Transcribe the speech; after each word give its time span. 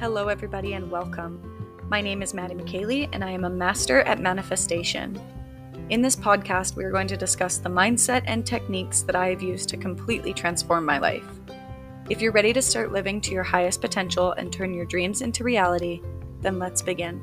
Hello, 0.00 0.28
everybody, 0.28 0.74
and 0.74 0.88
welcome. 0.88 1.42
My 1.88 2.00
name 2.00 2.22
is 2.22 2.32
Madi 2.32 2.54
McKaily, 2.54 3.08
and 3.12 3.24
I 3.24 3.32
am 3.32 3.42
a 3.42 3.50
master 3.50 4.02
at 4.02 4.20
manifestation. 4.20 5.20
In 5.90 6.02
this 6.02 6.14
podcast, 6.14 6.76
we 6.76 6.84
are 6.84 6.92
going 6.92 7.08
to 7.08 7.16
discuss 7.16 7.58
the 7.58 7.68
mindset 7.68 8.22
and 8.26 8.46
techniques 8.46 9.02
that 9.02 9.16
I 9.16 9.30
have 9.30 9.42
used 9.42 9.68
to 9.70 9.76
completely 9.76 10.32
transform 10.32 10.84
my 10.84 10.98
life. 10.98 11.26
If 12.08 12.22
you're 12.22 12.30
ready 12.30 12.52
to 12.52 12.62
start 12.62 12.92
living 12.92 13.20
to 13.22 13.32
your 13.32 13.42
highest 13.42 13.80
potential 13.80 14.30
and 14.34 14.52
turn 14.52 14.72
your 14.72 14.86
dreams 14.86 15.20
into 15.20 15.42
reality, 15.42 16.00
then 16.42 16.60
let's 16.60 16.80
begin. 16.80 17.18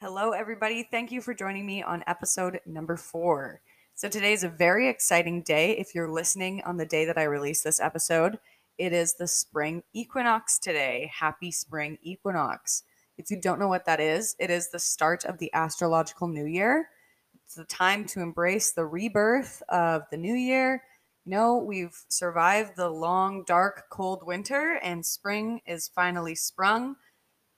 Hello, 0.00 0.32
everybody. 0.32 0.82
Thank 0.90 1.12
you 1.12 1.20
for 1.20 1.32
joining 1.32 1.64
me 1.64 1.80
on 1.80 2.02
episode 2.08 2.58
number 2.66 2.96
four. 2.96 3.60
So, 3.96 4.08
today 4.08 4.32
is 4.32 4.42
a 4.42 4.48
very 4.48 4.88
exciting 4.88 5.42
day. 5.42 5.78
If 5.78 5.94
you're 5.94 6.10
listening 6.10 6.62
on 6.64 6.78
the 6.78 6.84
day 6.84 7.04
that 7.04 7.16
I 7.16 7.22
release 7.22 7.62
this 7.62 7.78
episode, 7.78 8.40
it 8.76 8.92
is 8.92 9.14
the 9.14 9.28
spring 9.28 9.84
equinox 9.92 10.58
today. 10.58 11.12
Happy 11.16 11.52
spring 11.52 11.98
equinox. 12.02 12.82
If 13.18 13.30
you 13.30 13.40
don't 13.40 13.60
know 13.60 13.68
what 13.68 13.86
that 13.86 14.00
is, 14.00 14.34
it 14.40 14.50
is 14.50 14.68
the 14.68 14.80
start 14.80 15.24
of 15.24 15.38
the 15.38 15.48
astrological 15.54 16.26
new 16.26 16.44
year. 16.44 16.88
It's 17.44 17.54
the 17.54 17.64
time 17.66 18.04
to 18.06 18.20
embrace 18.20 18.72
the 18.72 18.84
rebirth 18.84 19.62
of 19.68 20.02
the 20.10 20.16
new 20.16 20.34
year. 20.34 20.82
You 21.24 21.30
know, 21.30 21.58
we've 21.58 21.96
survived 22.08 22.72
the 22.74 22.90
long, 22.90 23.44
dark, 23.46 23.84
cold 23.90 24.26
winter, 24.26 24.80
and 24.82 25.06
spring 25.06 25.60
is 25.66 25.86
finally 25.86 26.34
sprung. 26.34 26.96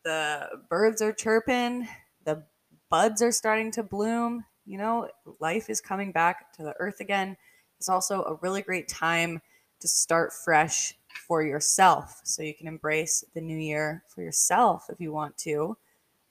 The 0.05 0.51
birds 0.69 1.01
are 1.01 1.15
chirping, 1.15 1.89
the 2.27 2.45
buds 2.91 3.23
are 3.23 3.33
starting 3.33 3.71
to 3.71 3.83
bloom 3.83 4.45
you 4.67 4.79
know, 4.79 5.09
life 5.41 5.71
is 5.71 5.81
coming 5.81 6.13
back 6.13 6.53
to 6.55 6.63
the 6.63 6.75
earth 6.79 7.01
again. 7.01 7.37
It's 7.79 7.89
also 7.89 8.23
a 8.25 8.39
really 8.43 8.63
great 8.63 8.89
time 8.89 9.41
to 9.81 9.89
start 9.89 10.33
fresh 10.33 10.95
for 11.27 11.43
yourself. 11.43 12.21
So 12.25 12.43
you 12.43 12.55
can 12.55 12.67
embrace 12.67 13.25
the 13.35 13.41
new 13.41 13.57
year 13.57 14.03
for 14.09 14.23
yourself 14.23 14.87
if 14.91 15.01
you 15.01 15.13
want 15.13 15.37
to 15.39 15.77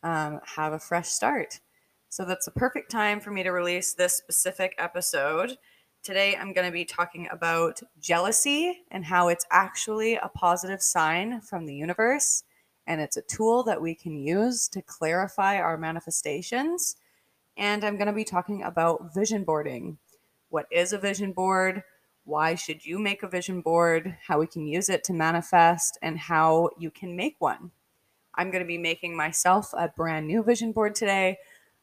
um, 0.04 0.40
have 0.44 0.74
a 0.74 0.80
fresh 0.80 1.10
start. 1.10 1.60
So 2.10 2.26
that's 2.26 2.46
the 2.46 2.52
perfect 2.52 2.92
time 2.92 3.20
for 3.20 3.32
me 3.32 3.44
to 3.44 3.52
release 3.52 3.94
this 3.94 4.18
specific 4.18 4.76
episode. 4.78 5.58
Today, 6.04 6.36
I'm 6.36 6.54
going 6.54 6.68
to 6.68 6.72
be 6.72 6.86
talking 6.86 7.28
about 7.32 7.82
jealousy 8.00 8.84
and 8.92 9.04
how 9.04 9.30
it's 9.30 9.46
actually 9.52 10.16
a 10.16 10.30
positive 10.36 10.82
sign 10.82 11.42
from 11.42 11.66
the 11.66 11.76
universe. 11.76 12.44
And 12.88 13.02
it's 13.02 13.18
a 13.18 13.24
tool 13.24 13.64
that 13.64 13.82
we 13.82 13.96
can 13.96 14.16
use 14.16 14.68
to 14.70 14.82
clarify 14.84 15.58
our 15.58 15.78
manifestations 15.78 16.98
and 17.58 17.84
I'm 17.84 17.98
going 17.98 18.08
to 18.08 18.14
be 18.14 18.24
talking 18.24 18.64
about 18.64 19.14
vision 19.14 19.44
boarding. 19.44 19.98
What 20.50 20.68
is 20.72 20.94
a 20.94 20.98
vision 20.98 21.32
board? 21.32 21.84
Why 22.24 22.56
should 22.56 22.86
you 22.86 22.98
make 23.00 23.24
a 23.24 23.28
vision 23.28 23.62
board? 23.62 24.18
How 24.28 24.40
we 24.40 24.48
can 24.48 24.66
use 24.68 24.90
it 24.90 25.04
to 25.06 25.14
manifest, 25.14 25.98
and 26.02 26.18
how 26.18 26.70
you 26.78 26.90
can 26.90 27.16
make 27.16 27.36
one. 27.40 27.72
I'm 28.36 28.52
going 28.52 28.64
to 28.64 28.68
be 28.68 28.78
making 28.78 29.16
myself 29.16 29.74
a 29.74 29.88
brand 29.88 30.28
new 30.28 30.44
vision 30.44 30.72
board 30.72 30.96
today. 30.96 31.38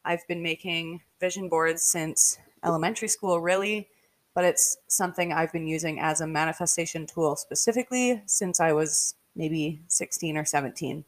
I've 0.05 0.27
been 0.29 0.43
making 0.43 1.01
vision 1.21 1.49
boards 1.49 1.83
since 1.83 2.39
elementary 2.65 3.09
school, 3.09 3.41
really, 3.41 3.89
but 4.35 4.45
it's 4.45 4.77
something 4.89 5.33
I've 5.33 5.53
been 5.53 5.67
using 5.67 6.01
as 6.01 6.21
a 6.21 6.27
manifestation 6.27 7.07
tool 7.07 7.37
specifically 7.37 8.23
since 8.27 8.61
I 8.61 8.73
was 8.73 9.15
maybe 9.35 9.81
16 9.89 10.37
or 10.37 10.45
17. 10.45 11.05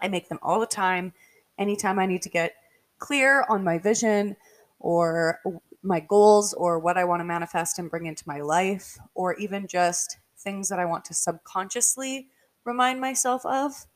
I 0.00 0.08
make 0.08 0.28
them 0.28 0.38
all 0.42 0.60
the 0.60 0.66
time. 0.66 1.12
Anytime 1.58 1.98
I 1.98 2.06
need 2.06 2.22
to 2.22 2.30
get 2.30 2.54
clear 3.00 3.44
on 3.48 3.64
my 3.64 3.78
vision 3.78 4.36
or 4.78 5.40
my 5.82 5.98
goals 6.00 6.54
or 6.54 6.78
what 6.78 6.96
I 6.96 7.04
want 7.04 7.20
to 7.20 7.24
manifest 7.24 7.78
and 7.78 7.90
bring 7.90 8.06
into 8.06 8.24
my 8.26 8.40
life, 8.40 8.98
or 9.14 9.34
even 9.34 9.66
just 9.66 10.18
things 10.38 10.68
that 10.68 10.78
I 10.78 10.84
want 10.84 11.04
to 11.06 11.14
subconsciously 11.14 12.28
remind 12.64 13.00
myself 13.00 13.44
of, 13.44 13.86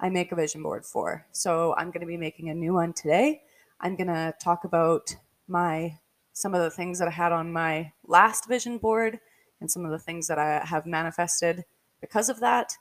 I 0.00 0.08
make 0.08 0.32
a 0.32 0.36
vision 0.36 0.62
board 0.62 0.84
for. 0.84 1.26
So 1.32 1.74
I'm 1.76 1.90
going 1.90 2.00
to 2.00 2.06
be 2.06 2.16
making 2.16 2.48
a 2.50 2.54
new 2.54 2.74
one 2.74 2.92
today. 2.92 3.42
I'm 3.80 3.96
going 3.96 4.08
to 4.08 4.34
talk 4.42 4.64
about 4.64 5.14
my 5.46 5.98
some 6.32 6.54
of 6.54 6.62
the 6.62 6.70
things 6.70 6.98
that 6.98 7.06
I 7.06 7.12
had 7.12 7.30
on 7.30 7.52
my 7.52 7.92
last 8.04 8.48
vision 8.48 8.78
board 8.78 9.20
and 9.60 9.70
some 9.70 9.84
of 9.84 9.92
the 9.92 10.00
things 10.00 10.26
that 10.26 10.38
I 10.38 10.64
have 10.64 10.84
manifested 10.84 11.64
because 12.00 12.28
of 12.28 12.40
that. 12.40 12.76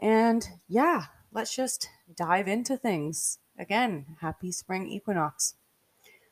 And 0.00 0.48
yeah, 0.68 1.04
let's 1.32 1.54
just 1.54 1.88
dive 2.16 2.48
into 2.48 2.76
things. 2.76 3.38
Again, 3.62 4.16
happy 4.20 4.50
spring 4.50 4.88
equinox. 4.88 5.54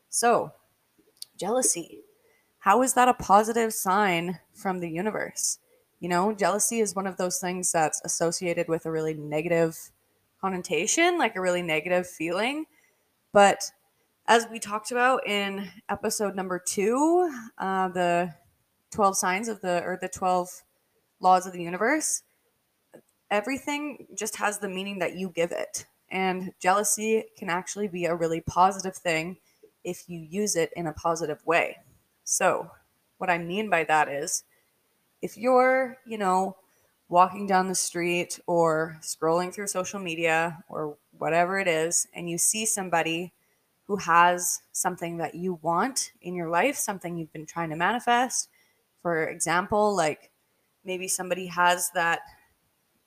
So, 0.09 0.51
jealousy. 1.37 2.01
How 2.59 2.83
is 2.83 2.95
that 2.95 3.07
a 3.07 3.15
positive 3.15 3.73
sign 3.73 4.41
from 4.53 4.81
the 4.81 4.91
universe? 4.91 5.61
You 6.01 6.09
know, 6.09 6.35
jealousy 6.35 6.81
is 6.81 6.97
one 6.97 7.07
of 7.07 7.19
those 7.19 7.39
things 7.39 7.71
that's 7.71 8.03
associated 8.05 8.67
with 8.67 8.85
a 8.85 8.91
really 8.91 9.15
negative 9.15 9.93
connotation, 10.41 11.19
like 11.19 11.37
a 11.37 11.41
really 11.41 11.63
negative 11.63 12.09
feeling. 12.09 12.67
But 13.33 13.71
as 14.27 14.49
we 14.51 14.59
talked 14.59 14.91
about 14.91 15.25
in 15.25 15.71
episode 15.89 16.35
number 16.35 16.59
two, 16.59 17.33
uh, 17.59 17.91
the 17.91 18.35
12 18.91 19.17
signs 19.17 19.47
of 19.47 19.61
the, 19.61 19.85
or 19.85 19.97
the 20.03 20.09
12 20.09 20.49
laws 21.21 21.47
of 21.47 21.53
the 21.53 21.63
universe, 21.63 22.25
everything 23.31 24.09
just 24.17 24.35
has 24.39 24.59
the 24.59 24.69
meaning 24.69 24.99
that 24.99 25.15
you 25.15 25.31
give 25.31 25.53
it. 25.53 25.87
And 26.11 26.53
jealousy 26.59 27.25
can 27.39 27.49
actually 27.49 27.89
be 27.89 28.07
a 28.07 28.15
really 28.15 28.41
positive 28.41 28.97
thing 28.97 29.37
if 29.85 30.09
you 30.09 30.19
use 30.19 30.57
it 30.57 30.73
in 30.77 30.87
a 30.87 30.93
positive 30.93 31.45
way. 31.47 31.79
So, 32.25 32.71
what 33.19 33.31
I 33.31 33.39
mean 33.39 33.69
by 33.71 33.85
that 33.85 34.09
is 34.09 34.45
if 35.23 35.37
you're, 35.37 35.99
you 36.07 36.19
know, 36.19 36.57
walking 37.09 37.47
down 37.47 37.69
the 37.69 37.75
street 37.75 38.41
or 38.47 38.97
scrolling 39.03 39.53
through 39.53 39.67
social 39.67 40.01
media 40.01 40.63
or 40.69 40.97
whatever 41.19 41.59
it 41.59 41.69
is, 41.69 42.07
and 42.15 42.31
you 42.31 42.39
see 42.39 42.65
somebody 42.65 43.33
who 43.87 43.97
has 43.97 44.63
something 44.73 45.17
that 45.17 45.35
you 45.35 45.59
want 45.63 46.13
in 46.23 46.35
your 46.35 46.49
life, 46.49 46.77
something 46.77 47.17
you've 47.17 47.33
been 47.33 47.47
trying 47.47 47.71
to 47.71 47.77
manifest. 47.77 48.49
For 49.03 49.25
example, 49.25 49.95
like 49.95 50.31
maybe 50.85 51.09
somebody 51.09 51.47
has 51.47 51.91
that 51.91 52.21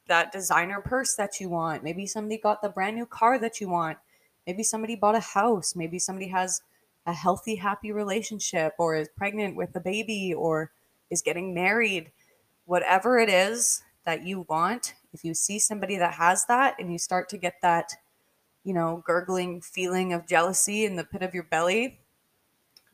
that 0.07 0.31
designer 0.31 0.81
purse 0.81 1.15
that 1.15 1.39
you 1.39 1.49
want. 1.49 1.83
Maybe 1.83 2.05
somebody 2.05 2.37
got 2.37 2.61
the 2.61 2.69
brand 2.69 2.95
new 2.95 3.05
car 3.05 3.39
that 3.39 3.61
you 3.61 3.69
want. 3.69 3.97
Maybe 4.45 4.63
somebody 4.63 4.95
bought 4.95 5.15
a 5.15 5.21
house. 5.21 5.75
Maybe 5.75 5.99
somebody 5.99 6.27
has 6.27 6.61
a 7.05 7.13
healthy, 7.13 7.55
happy 7.55 7.91
relationship 7.91 8.73
or 8.77 8.95
is 8.95 9.09
pregnant 9.15 9.55
with 9.55 9.75
a 9.75 9.79
baby 9.79 10.33
or 10.33 10.71
is 11.09 11.21
getting 11.21 11.53
married. 11.53 12.11
Whatever 12.65 13.19
it 13.19 13.29
is 13.29 13.81
that 14.05 14.25
you 14.25 14.45
want, 14.49 14.95
if 15.13 15.23
you 15.23 15.33
see 15.33 15.59
somebody 15.59 15.97
that 15.97 16.15
has 16.15 16.45
that 16.45 16.75
and 16.79 16.91
you 16.91 16.97
start 16.97 17.29
to 17.29 17.37
get 17.37 17.55
that, 17.61 17.93
you 18.63 18.73
know, 18.73 19.03
gurgling 19.05 19.61
feeling 19.61 20.13
of 20.13 20.27
jealousy 20.27 20.85
in 20.85 20.95
the 20.95 21.03
pit 21.03 21.21
of 21.21 21.33
your 21.33 21.43
belly, 21.43 21.99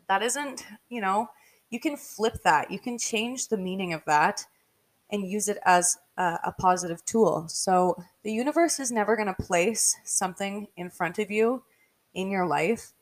that 0.08 0.24
isn't, 0.24 0.66
you 0.90 1.02
know, 1.02 1.30
you 1.70 1.80
can 1.80 1.98
flip 1.98 2.42
that. 2.44 2.72
You 2.72 2.80
can 2.80 2.98
change 2.98 3.48
the 3.48 3.58
meaning 3.58 3.94
of 3.94 4.04
that 4.06 4.46
and 5.12 5.30
use 5.30 5.48
it 5.48 5.58
as 5.66 5.98
a, 6.18 6.40
a 6.46 6.52
positive 6.58 7.04
tool. 7.06 7.48
So 7.48 8.02
the 8.24 8.32
universe 8.32 8.80
is 8.80 8.92
never 8.92 9.16
going 9.16 9.28
to 9.28 9.34
place 9.34 9.96
something 10.04 10.68
in 10.78 10.90
front 10.90 11.20
of 11.20 11.32
you 11.32 11.64
in 12.14 12.30
your 12.30 12.46
life 12.46 12.94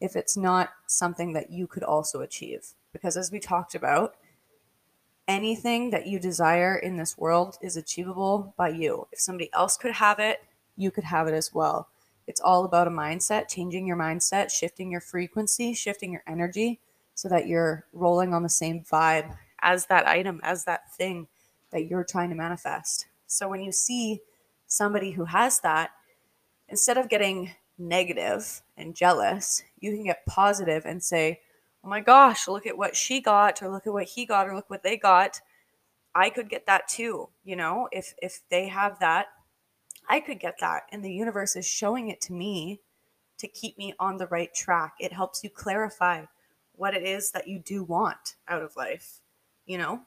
if 0.00 0.16
it's 0.16 0.36
not 0.36 0.70
something 0.86 1.32
that 1.32 1.50
you 1.50 1.66
could 1.66 1.82
also 1.82 2.20
achieve. 2.20 2.68
Because 2.92 3.16
as 3.16 3.32
we 3.32 3.40
talked 3.40 3.74
about, 3.74 4.14
anything 5.26 5.90
that 5.90 6.06
you 6.06 6.18
desire 6.18 6.76
in 6.76 6.96
this 6.96 7.18
world 7.18 7.58
is 7.60 7.76
achievable 7.76 8.54
by 8.56 8.68
you. 8.68 9.08
If 9.12 9.20
somebody 9.20 9.50
else 9.52 9.76
could 9.76 9.92
have 9.92 10.18
it, 10.18 10.44
you 10.76 10.90
could 10.90 11.04
have 11.04 11.26
it 11.26 11.34
as 11.34 11.52
well. 11.52 11.88
It's 12.26 12.40
all 12.40 12.64
about 12.64 12.88
a 12.88 12.90
mindset, 12.90 13.48
changing 13.48 13.86
your 13.86 13.96
mindset, 13.96 14.50
shifting 14.50 14.90
your 14.90 15.00
frequency, 15.00 15.74
shifting 15.74 16.12
your 16.12 16.22
energy 16.26 16.80
so 17.14 17.28
that 17.28 17.46
you're 17.46 17.86
rolling 17.92 18.34
on 18.34 18.42
the 18.42 18.48
same 18.48 18.82
vibe 18.82 19.36
as 19.60 19.86
that 19.86 20.06
item, 20.06 20.40
as 20.42 20.64
that 20.64 20.92
thing 20.94 21.26
that 21.70 21.86
you're 21.86 22.04
trying 22.04 22.30
to 22.30 22.36
manifest. 22.36 23.06
So 23.26 23.48
when 23.48 23.60
you 23.60 23.72
see 23.72 24.20
somebody 24.66 25.12
who 25.12 25.24
has 25.24 25.60
that, 25.60 25.90
instead 26.68 26.98
of 26.98 27.08
getting 27.08 27.50
negative 27.78 28.62
and 28.76 28.94
jealous, 28.94 29.62
you 29.78 29.92
can 29.92 30.04
get 30.04 30.26
positive 30.26 30.84
and 30.84 31.02
say, 31.02 31.40
oh 31.84 31.88
my 31.88 32.00
gosh, 32.00 32.48
look 32.48 32.66
at 32.66 32.78
what 32.78 32.96
she 32.96 33.20
got, 33.20 33.62
or 33.62 33.68
look 33.68 33.86
at 33.86 33.92
what 33.92 34.04
he 34.08 34.26
got, 34.26 34.48
or 34.48 34.54
look 34.54 34.70
what 34.70 34.82
they 34.82 34.96
got. 34.96 35.40
I 36.14 36.30
could 36.30 36.48
get 36.48 36.66
that 36.66 36.88
too. 36.88 37.28
You 37.44 37.56
know, 37.56 37.88
if 37.92 38.14
if 38.22 38.40
they 38.48 38.68
have 38.68 38.98
that, 39.00 39.26
I 40.08 40.20
could 40.20 40.40
get 40.40 40.58
that. 40.60 40.84
And 40.90 41.04
the 41.04 41.12
universe 41.12 41.56
is 41.56 41.66
showing 41.66 42.08
it 42.08 42.20
to 42.22 42.32
me 42.32 42.80
to 43.38 43.46
keep 43.46 43.76
me 43.76 43.94
on 43.98 44.16
the 44.16 44.26
right 44.28 44.52
track. 44.54 44.94
It 44.98 45.12
helps 45.12 45.44
you 45.44 45.50
clarify 45.50 46.24
what 46.72 46.94
it 46.94 47.02
is 47.02 47.30
that 47.32 47.48
you 47.48 47.58
do 47.58 47.84
want 47.84 48.36
out 48.48 48.62
of 48.62 48.76
life, 48.76 49.20
you 49.66 49.78
know? 49.78 50.02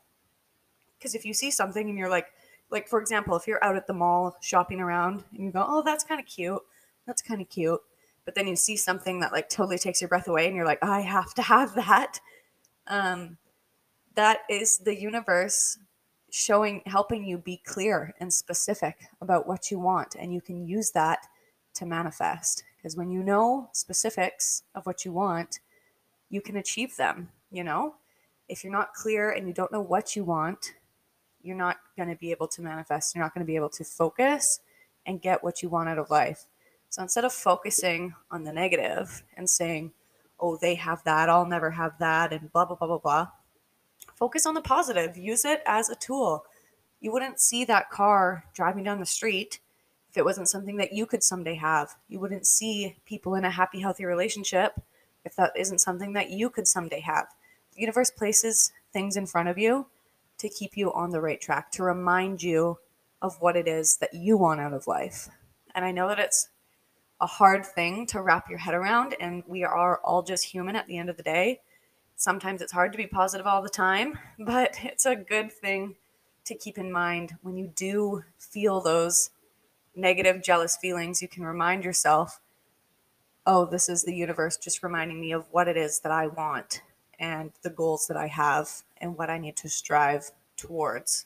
Because 1.00 1.16
if 1.16 1.26
you 1.26 1.34
see 1.34 1.50
something 1.50 1.90
and 1.90 1.98
you're 1.98 2.10
like, 2.10 2.28
like 2.70 2.88
for 2.88 3.00
example, 3.00 3.36
if 3.36 3.48
you're 3.48 3.64
out 3.64 3.76
at 3.76 3.88
the 3.88 3.94
mall 3.94 4.38
shopping 4.42 4.80
around 4.80 5.24
and 5.34 5.44
you 5.44 5.52
go, 5.52 5.66
oh, 5.68 5.82
that's 5.82 6.04
kind 6.04 6.20
of 6.20 6.28
cute, 6.28 6.62
that's 7.08 7.22
kind 7.22 7.42
of 7.42 7.50
cute, 7.50 7.80
but 8.26 8.36
then 8.36 8.48
you 8.48 8.56
see 8.56 8.76
something 8.76 9.20
that 9.22 9.32
like 9.32 9.50
totally 9.50 9.78
takes 9.78 10.02
your 10.02 10.08
breath 10.08 10.28
away 10.28 10.46
and 10.46 10.56
you're 10.56 10.66
like, 10.66 10.84
I 10.84 11.02
have 11.02 11.34
to 11.36 11.42
have 11.42 11.74
that. 11.76 12.20
Um, 12.88 13.38
that 14.16 14.40
is 14.50 14.80
the 14.80 15.00
universe 15.00 15.80
showing 16.32 16.84
helping 16.86 17.24
you 17.24 17.38
be 17.38 17.62
clear 17.66 18.14
and 18.20 18.32
specific 18.32 19.08
about 19.22 19.48
what 19.48 19.72
you 19.72 19.80
want 19.80 20.16
and 20.20 20.34
you 20.34 20.42
can 20.42 20.68
use 20.68 20.92
that 20.92 21.26
to 21.76 21.86
manifest. 21.86 22.64
Because 22.78 22.96
when 22.96 23.10
you 23.10 23.24
know 23.24 23.70
specifics 23.72 24.64
of 24.76 24.86
what 24.86 25.06
you 25.06 25.12
want 25.12 25.60
you 26.30 26.42
can 26.42 26.58
achieve 26.58 26.96
them 26.98 27.30
you 27.52 27.64
know? 27.64 27.96
If 28.48 28.64
you're 28.64 28.74
not 28.74 28.94
clear 28.94 29.32
and 29.32 29.48
you 29.48 29.54
don't 29.54 29.72
know 29.72 29.82
what 29.82 30.16
you 30.16 30.24
want 30.24 30.74
you're 31.42 31.56
not 31.56 31.78
going 31.98 32.10
to 32.10 32.16
be 32.16 32.32
able 32.32 32.48
to 32.48 32.62
manifest 32.62 33.16
you're 33.16 33.24
not 33.24 33.34
going 33.34 33.46
to 33.46 33.50
be 33.50 33.56
able 33.56 33.70
to 33.70 33.84
focus 33.84 34.60
and 35.06 35.22
get 35.22 35.44
what 35.44 35.64
you 35.64 35.70
want 35.70 35.90
out 35.90 35.98
of 35.98 36.12
life. 36.12 36.46
So 36.90 37.02
instead 37.02 37.24
of 37.24 37.34
focusing 37.34 38.14
on 38.32 38.44
the 38.44 38.54
negative 38.54 39.24
and 39.38 39.50
saying 39.50 39.92
oh 40.40 40.58
they 40.58 40.76
have 40.76 41.04
that 41.04 41.30
i'll 41.30 41.46
never 41.46 41.70
have 41.72 41.98
that 42.00 42.32
and 42.32 42.52
blah 42.52 42.66
blah 42.66 42.76
blah 42.76 42.88
blah 42.88 42.98
blah 42.98 43.28
focus 44.20 44.46
on 44.46 44.54
the 44.54 44.62
positive. 44.62 45.18
Use 45.18 45.46
it 45.46 45.62
as 45.66 45.90
a 45.90 45.96
tool. 45.96 46.46
You 47.00 47.14
wouldn't 47.14 47.40
see 47.40 47.64
that 47.66 47.90
car 47.90 48.44
driving 48.54 48.84
down 48.84 49.00
the 49.00 49.06
street 49.06 49.60
if 50.10 50.18
it 50.18 50.26
wasn't 50.26 50.50
something 50.50 50.76
that 50.78 50.92
you 50.92 51.06
could 51.06 51.24
someday 51.24 51.56
have. 51.56 51.96
You 52.10 52.20
wouldn't 52.20 52.46
see 52.46 52.98
people 53.06 53.36
in 53.36 53.46
a 53.46 53.50
happy 53.50 53.80
healthy 53.80 54.06
relationship 54.06 54.74
if 55.24 55.36
that 55.38 55.54
isn't 55.56 55.80
something 55.80 56.14
that 56.14 56.32
you 56.32 56.50
could 56.50 56.68
someday 56.68 57.00
have. 57.00 57.28
The 57.74 57.82
universe 57.82 58.12
places 58.12 58.74
things 58.92 59.16
in 59.16 59.26
front 59.26 59.48
of 59.48 59.58
you 59.58 59.86
to 60.40 60.50
keep 60.50 60.76
you 60.76 60.92
on 60.94 61.12
the 61.12 61.22
right 61.22 61.40
track 61.40 61.72
to 61.72 61.84
remind 61.84 62.42
you 62.42 62.80
of 63.22 63.38
what 63.40 63.56
it 63.56 63.68
is 63.68 63.98
that 63.98 64.14
you 64.14 64.38
want 64.38 64.60
out 64.60 64.74
of 64.74 64.88
life 64.88 65.30
and 65.76 65.86
i 65.86 65.92
know 65.92 66.08
that 66.08 66.20
it's 66.20 66.50
a 67.22 67.28
hard 67.28 67.66
thing 67.66 68.08
to 68.08 68.22
wrap 68.22 68.50
your 68.50 68.60
head 68.60 68.74
around 68.74 69.16
and 69.20 69.44
we 69.46 69.64
are 69.64 70.00
all 70.04 70.24
just 70.24 70.46
human 70.46 70.76
at 70.76 70.88
the 70.88 70.98
end 70.98 71.10
of 71.10 71.18
the 71.18 71.24
day 71.24 71.60
Sometimes 72.20 72.62
it's 72.62 72.74
hard 72.74 72.92
to 72.92 72.98
be 72.98 73.08
positive 73.08 73.48
all 73.48 73.62
the 73.62 73.70
time, 73.70 74.20
but 74.40 74.78
it's 74.84 75.06
a 75.06 75.16
good 75.16 75.54
thing 75.54 75.96
to 76.44 76.54
keep 76.54 76.78
in 76.78 76.92
mind 76.92 77.38
when 77.42 77.56
you 77.56 77.72
do 77.74 78.24
feel 78.38 78.82
those 78.82 79.30
negative, 79.96 80.44
jealous 80.44 80.76
feelings. 80.76 81.22
You 81.22 81.30
can 81.30 81.46
remind 81.46 81.86
yourself, 81.86 82.42
oh, 83.46 83.66
this 83.66 83.88
is 83.88 84.04
the 84.04 84.14
universe 84.14 84.58
just 84.58 84.84
reminding 84.84 85.22
me 85.22 85.32
of 85.32 85.46
what 85.52 85.70
it 85.70 85.78
is 85.78 86.02
that 86.02 86.12
I 86.12 86.28
want 86.28 86.82
and 87.20 87.52
the 87.62 87.70
goals 87.70 88.08
that 88.08 88.18
I 88.18 88.28
have 88.28 88.70
and 88.98 89.18
what 89.18 89.30
I 89.30 89.38
need 89.38 89.58
to 89.58 89.70
strive 89.70 90.32
towards. 90.56 91.26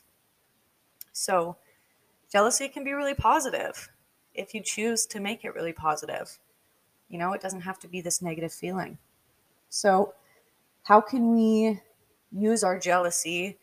So, 1.12 1.56
jealousy 2.30 2.68
can 2.68 2.84
be 2.84 2.92
really 2.92 3.14
positive 3.14 3.88
if 4.34 4.54
you 4.54 4.60
choose 4.60 5.06
to 5.06 5.20
make 5.20 5.44
it 5.44 5.54
really 5.54 5.72
positive. 5.72 6.38
You 7.08 7.18
know, 7.18 7.32
it 7.32 7.40
doesn't 7.40 7.60
have 7.60 7.78
to 7.80 7.88
be 7.88 8.00
this 8.00 8.20
negative 8.20 8.52
feeling. 8.52 8.98
So, 9.68 10.14
how 10.82 11.00
can 11.00 11.32
we 11.32 11.80
use 12.32 12.64
our 12.64 12.78
jealousy 12.78 13.58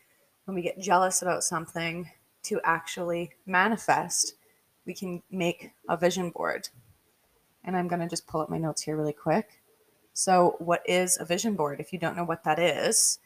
when 0.46 0.54
we 0.54 0.62
get 0.62 0.80
jealous 0.80 1.22
about 1.22 1.44
something 1.44 2.10
to 2.44 2.60
actually 2.64 3.30
manifest? 3.46 4.34
We 4.86 4.94
can 4.94 5.22
make 5.30 5.72
a 5.88 5.96
vision 5.96 6.30
board. 6.30 6.68
And 7.64 7.76
I'm 7.76 7.86
going 7.86 8.00
to 8.00 8.08
just 8.08 8.26
pull 8.26 8.40
up 8.40 8.50
my 8.50 8.58
notes 8.58 8.82
here 8.82 8.96
really 8.96 9.12
quick. 9.12 9.61
So, 10.14 10.56
what 10.58 10.82
is 10.86 11.18
a 11.18 11.24
vision 11.24 11.54
board? 11.54 11.80
If 11.80 11.92
you 11.92 11.98
don't 11.98 12.16
know 12.16 12.24
what 12.24 12.44
that 12.44 12.58
is, 12.58 13.18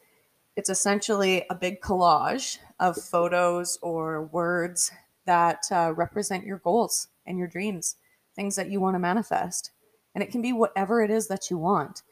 it's 0.57 0.71
essentially 0.71 1.45
a 1.51 1.55
big 1.55 1.81
collage 1.81 2.59
of 2.81 2.97
photos 2.97 3.79
or 3.83 4.25
words 4.27 4.91
that 5.27 5.65
uh, 5.71 5.93
represent 5.95 6.47
your 6.47 6.59
goals 6.59 7.09
and 7.27 7.39
your 7.39 7.49
dreams, 7.49 7.97
things 8.35 8.57
that 8.57 8.71
you 8.71 8.81
want 8.81 8.95
to 8.95 9.01
manifest. 9.01 9.71
And 10.15 10.23
it 10.23 10.31
can 10.31 10.41
be 10.41 10.53
whatever 10.53 11.03
it 11.03 11.11
is 11.11 11.29
that 11.29 11.51
you 11.51 11.59
want. 11.59 12.03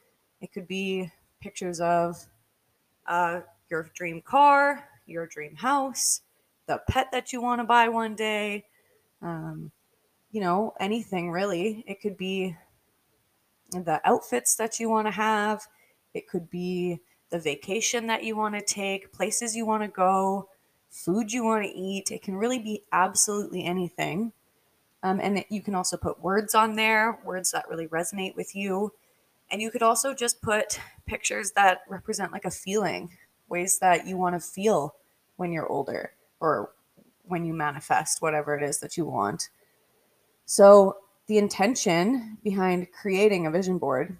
It 0.41 0.53
could 0.53 0.69
be 0.69 1.11
pictures 1.41 1.81
of 1.81 2.27
uh, 3.07 3.41
your 3.71 3.91
dream 3.95 4.21
car, 4.21 4.89
your 5.07 5.27
dream 5.27 5.57
house, 5.57 6.21
the 6.67 6.83
pet 6.89 7.09
that 7.13 7.33
you 7.33 7.41
want 7.41 7.61
to 7.61 7.65
buy 7.65 7.89
one 7.89 8.15
day, 8.15 8.65
um, 9.23 9.71
you 10.33 10.41
know, 10.41 10.75
anything 10.81 11.31
really. 11.31 11.85
It 11.87 12.01
could 12.01 12.17
be 12.17 12.57
the 13.83 14.01
outfits 14.05 14.55
that 14.57 14.79
you 14.79 14.89
want 14.89 15.07
to 15.07 15.11
have, 15.11 15.67
it 16.13 16.29
could 16.29 16.49
be 16.51 17.01
the 17.31 17.39
vacation 17.39 18.07
that 18.07 18.23
you 18.23 18.37
want 18.37 18.55
to 18.55 18.63
take, 18.63 19.13
places 19.13 19.57
you 19.57 19.67
want 19.67 19.83
to 19.83 19.89
go, 19.89 20.49
food 20.89 21.33
you 21.33 21.45
want 21.45 21.65
to 21.65 21.71
eat. 21.71 22.13
It 22.13 22.23
can 22.23 22.37
really 22.37 22.61
be 22.61 22.83
absolutely 22.93 23.65
anything. 23.65 24.33
Um, 25.03 25.21
and 25.21 25.39
it, 25.39 25.47
you 25.51 25.61
can 25.61 25.75
also 25.75 25.97
put 25.97 26.23
words 26.23 26.55
on 26.55 26.77
there, 26.77 27.19
words 27.25 27.51
that 27.51 27.69
really 27.69 27.89
resonate 27.89 28.37
with 28.37 28.55
you. 28.55 28.93
And 29.51 29.61
you 29.61 29.71
could 29.71 29.83
also 29.83 30.15
just 30.15 30.41
put 30.41 30.81
pictures 31.07 31.53
that 31.53 31.83
represent 31.89 32.33
like 32.33 32.45
a 32.45 32.51
feeling, 32.51 33.11
ways 33.49 33.79
that 33.81 34.07
you 34.07 34.17
want 34.17 34.35
to 34.35 34.41
feel 34.41 34.95
when 35.37 35.53
you're 35.53 35.69
older 35.69 36.13
or 36.41 36.71
when 37.27 37.45
you 37.45 37.53
manifest 37.53 38.23
whatever 38.23 38.57
it 38.57 38.63
is 38.63 38.79
that 38.81 38.97
you 38.97 39.05
want. 39.05 39.51
So, 40.47 40.97
the 41.27 41.39
intention 41.39 42.39
behind 42.45 42.89
creating 42.93 43.47
a 43.47 43.51
vision 43.51 43.79
board, 43.79 44.17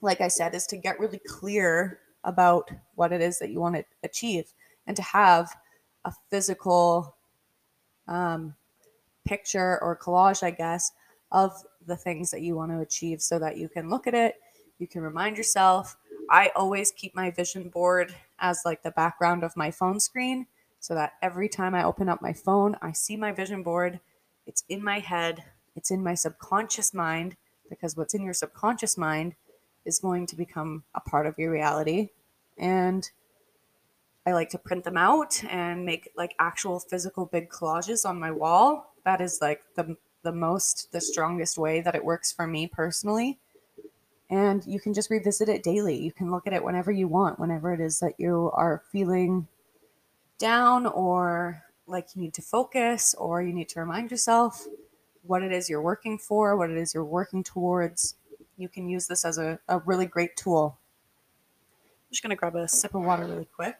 like 0.00 0.20
I 0.20 0.28
said, 0.28 0.54
is 0.54 0.66
to 0.68 0.76
get 0.76 0.98
really 0.98 1.20
clear 1.26 2.00
about 2.24 2.70
what 2.94 3.12
it 3.12 3.20
is 3.20 3.38
that 3.38 3.50
you 3.50 3.60
want 3.60 3.76
to 3.76 3.84
achieve 4.02 4.52
and 4.86 4.96
to 4.96 5.02
have 5.02 5.54
a 6.04 6.12
physical 6.30 7.16
um, 8.08 8.54
picture 9.24 9.82
or 9.82 9.96
collage, 9.96 10.42
I 10.42 10.50
guess, 10.50 10.92
of 11.32 11.52
the 11.86 11.96
things 11.96 12.30
that 12.30 12.42
you 12.42 12.56
want 12.56 12.72
to 12.72 12.80
achieve 12.80 13.20
so 13.20 13.38
that 13.38 13.56
you 13.56 13.68
can 13.68 13.88
look 13.88 14.06
at 14.06 14.14
it, 14.14 14.36
you 14.78 14.86
can 14.86 15.02
remind 15.02 15.36
yourself. 15.36 15.96
I 16.30 16.50
always 16.56 16.92
keep 16.92 17.14
my 17.14 17.30
vision 17.30 17.68
board 17.68 18.14
as 18.38 18.62
like 18.64 18.82
the 18.82 18.90
background 18.92 19.44
of 19.44 19.56
my 19.56 19.70
phone 19.70 20.00
screen 20.00 20.46
so 20.80 20.94
that 20.94 21.14
every 21.22 21.48
time 21.48 21.74
I 21.74 21.84
open 21.84 22.08
up 22.08 22.20
my 22.20 22.32
phone, 22.32 22.76
I 22.82 22.92
see 22.92 23.16
my 23.16 23.32
vision 23.32 23.62
board. 23.62 24.00
It's 24.46 24.64
in 24.68 24.82
my 24.82 24.98
head, 24.98 25.42
it's 25.76 25.90
in 25.90 26.02
my 26.02 26.14
subconscious 26.14 26.94
mind 26.94 27.36
because 27.68 27.96
what's 27.96 28.14
in 28.14 28.22
your 28.22 28.34
subconscious 28.34 28.96
mind 28.96 29.34
is 29.84 29.98
going 29.98 30.26
to 30.26 30.36
become 30.36 30.84
a 30.94 31.00
part 31.00 31.26
of 31.26 31.38
your 31.38 31.50
reality. 31.50 32.10
And 32.56 33.10
I 34.26 34.32
like 34.32 34.50
to 34.50 34.58
print 34.58 34.84
them 34.84 34.96
out 34.96 35.42
and 35.44 35.84
make 35.84 36.10
like 36.16 36.34
actual 36.38 36.80
physical 36.80 37.26
big 37.26 37.50
collages 37.50 38.08
on 38.08 38.18
my 38.18 38.30
wall. 38.30 38.94
That 39.04 39.20
is 39.20 39.38
like 39.40 39.62
the 39.74 39.96
the 40.22 40.32
most 40.32 40.90
the 40.92 41.00
strongest 41.00 41.58
way 41.58 41.82
that 41.82 41.94
it 41.94 42.04
works 42.04 42.32
for 42.32 42.46
me 42.46 42.66
personally 42.66 43.38
and 44.30 44.66
you 44.66 44.80
can 44.80 44.94
just 44.94 45.10
revisit 45.10 45.48
it 45.48 45.62
daily. 45.62 45.96
You 45.96 46.12
can 46.12 46.30
look 46.30 46.46
at 46.46 46.52
it 46.52 46.64
whenever 46.64 46.90
you 46.90 47.08
want, 47.08 47.38
whenever 47.38 47.72
it 47.72 47.80
is 47.80 48.00
that 48.00 48.14
you 48.18 48.50
are 48.54 48.82
feeling 48.90 49.46
down 50.38 50.86
or 50.86 51.62
like 51.86 52.08
you 52.14 52.22
need 52.22 52.34
to 52.34 52.42
focus 52.42 53.14
or 53.18 53.42
you 53.42 53.52
need 53.52 53.68
to 53.68 53.80
remind 53.80 54.10
yourself 54.10 54.66
what 55.26 55.42
it 55.42 55.52
is 55.52 55.68
you're 55.68 55.82
working 55.82 56.18
for, 56.18 56.56
what 56.56 56.70
it 56.70 56.76
is 56.76 56.94
you're 56.94 57.04
working 57.04 57.42
towards. 57.42 58.16
You 58.56 58.68
can 58.68 58.88
use 58.88 59.06
this 59.06 59.24
as 59.24 59.38
a, 59.38 59.58
a 59.68 59.80
really 59.80 60.06
great 60.06 60.36
tool. 60.36 60.78
I'm 62.06 62.12
just 62.12 62.22
going 62.22 62.30
to 62.30 62.36
grab 62.36 62.54
a 62.54 62.68
sip 62.68 62.94
of 62.94 63.02
water 63.02 63.24
really 63.24 63.48
quick. 63.54 63.76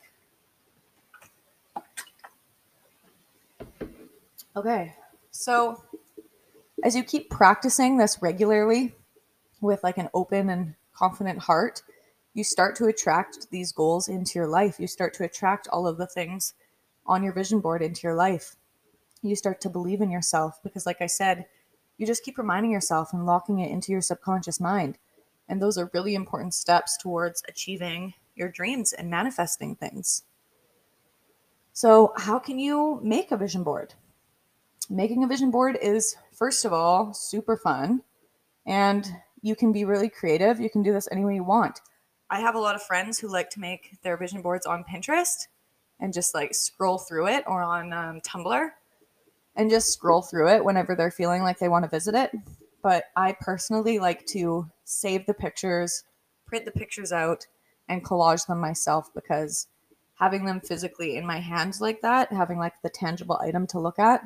Okay, 4.56 4.94
so 5.30 5.82
as 6.84 6.94
you 6.94 7.02
keep 7.02 7.28
practicing 7.28 7.98
this 7.98 8.18
regularly, 8.22 8.94
with 9.64 9.82
like 9.82 9.98
an 9.98 10.10
open 10.14 10.50
and 10.50 10.74
confident 10.92 11.40
heart, 11.40 11.82
you 12.34 12.44
start 12.44 12.76
to 12.76 12.86
attract 12.86 13.50
these 13.50 13.72
goals 13.72 14.08
into 14.08 14.38
your 14.38 14.46
life. 14.46 14.78
You 14.78 14.86
start 14.86 15.14
to 15.14 15.24
attract 15.24 15.66
all 15.68 15.86
of 15.86 15.96
the 15.96 16.06
things 16.06 16.54
on 17.06 17.22
your 17.22 17.32
vision 17.32 17.60
board 17.60 17.82
into 17.82 18.02
your 18.02 18.14
life. 18.14 18.56
You 19.25 19.37
start 19.37 19.59
to 19.62 19.71
believe 19.71 20.02
in 20.02 20.11
yourself 20.11 20.61
because, 20.62 20.85
like 20.85 21.00
I 21.00 21.07
said, 21.07 21.47
you 21.97 22.07
just 22.07 22.23
keep 22.23 22.37
reminding 22.37 22.71
yourself 22.71 23.14
and 23.14 23.25
locking 23.25 23.59
it 23.59 23.71
into 23.71 23.90
your 23.90 24.02
subconscious 24.02 24.61
mind. 24.61 24.99
And 25.49 25.62
those 25.62 25.78
are 25.78 25.90
really 25.95 26.14
important 26.14 26.52
steps 26.52 26.99
towards 26.99 27.43
achieving 27.49 28.12
your 28.35 28.50
dreams 28.50 28.93
and 28.93 29.09
manifesting 29.09 29.76
things. 29.76 30.25
So, 31.73 32.12
how 32.19 32.38
can 32.38 32.59
you 32.59 33.00
make 33.02 33.33
a 33.33 33.37
vision 33.38 33.62
board? 33.62 33.95
Making 34.90 35.25
a 35.25 35.26
vision 35.26 35.50
board 35.50 35.78
is, 35.81 36.16
first 36.31 36.66
of 36.66 36.75
all, 36.75 37.14
super 37.14 37.57
fun. 37.57 38.02
And 38.66 39.11
you 39.40 39.57
can 39.57 39.73
be 39.73 39.87
really 39.87 40.11
creative. 40.11 40.61
You 40.61 40.69
can 40.69 40.83
do 40.83 40.93
this 40.93 41.09
any 41.11 41.25
way 41.25 41.37
you 41.37 41.45
want. 41.45 41.81
I 42.28 42.40
have 42.40 42.57
a 42.57 42.61
lot 42.61 42.75
of 42.75 42.83
friends 42.83 43.19
who 43.19 43.28
like 43.28 43.49
to 43.50 43.61
make 43.61 44.02
their 44.02 44.19
vision 44.19 44.43
boards 44.43 44.66
on 44.66 44.85
Pinterest 44.85 45.47
and 45.99 46.12
just 46.12 46.35
like 46.35 46.54
scroll 46.54 46.99
through 46.99 47.28
it 47.28 47.45
or 47.47 47.62
on 47.62 47.93
um, 47.95 48.21
Tumblr 48.21 48.71
and 49.56 49.70
just 49.70 49.92
scroll 49.92 50.23
through 50.23 50.49
it 50.49 50.64
whenever 50.64 50.94
they're 50.94 51.11
feeling 51.11 51.42
like 51.42 51.58
they 51.58 51.68
want 51.68 51.84
to 51.84 51.90
visit 51.90 52.14
it. 52.14 52.32
But 52.82 53.04
I 53.16 53.37
personally 53.40 53.99
like 53.99 54.26
to 54.26 54.70
save 54.84 55.26
the 55.26 55.34
pictures, 55.34 56.04
print 56.46 56.64
the 56.64 56.70
pictures 56.70 57.12
out, 57.12 57.46
and 57.88 58.04
collage 58.04 58.46
them 58.46 58.61
myself 58.61 59.12
because 59.14 59.68
having 60.14 60.44
them 60.44 60.61
physically 60.61 61.16
in 61.16 61.26
my 61.26 61.38
hands 61.38 61.80
like 61.80 62.00
that, 62.02 62.32
having 62.32 62.58
like 62.58 62.75
the 62.82 62.90
tangible 62.90 63.38
item 63.42 63.66
to 63.68 63.80
look 63.80 63.99
at, 63.99 64.23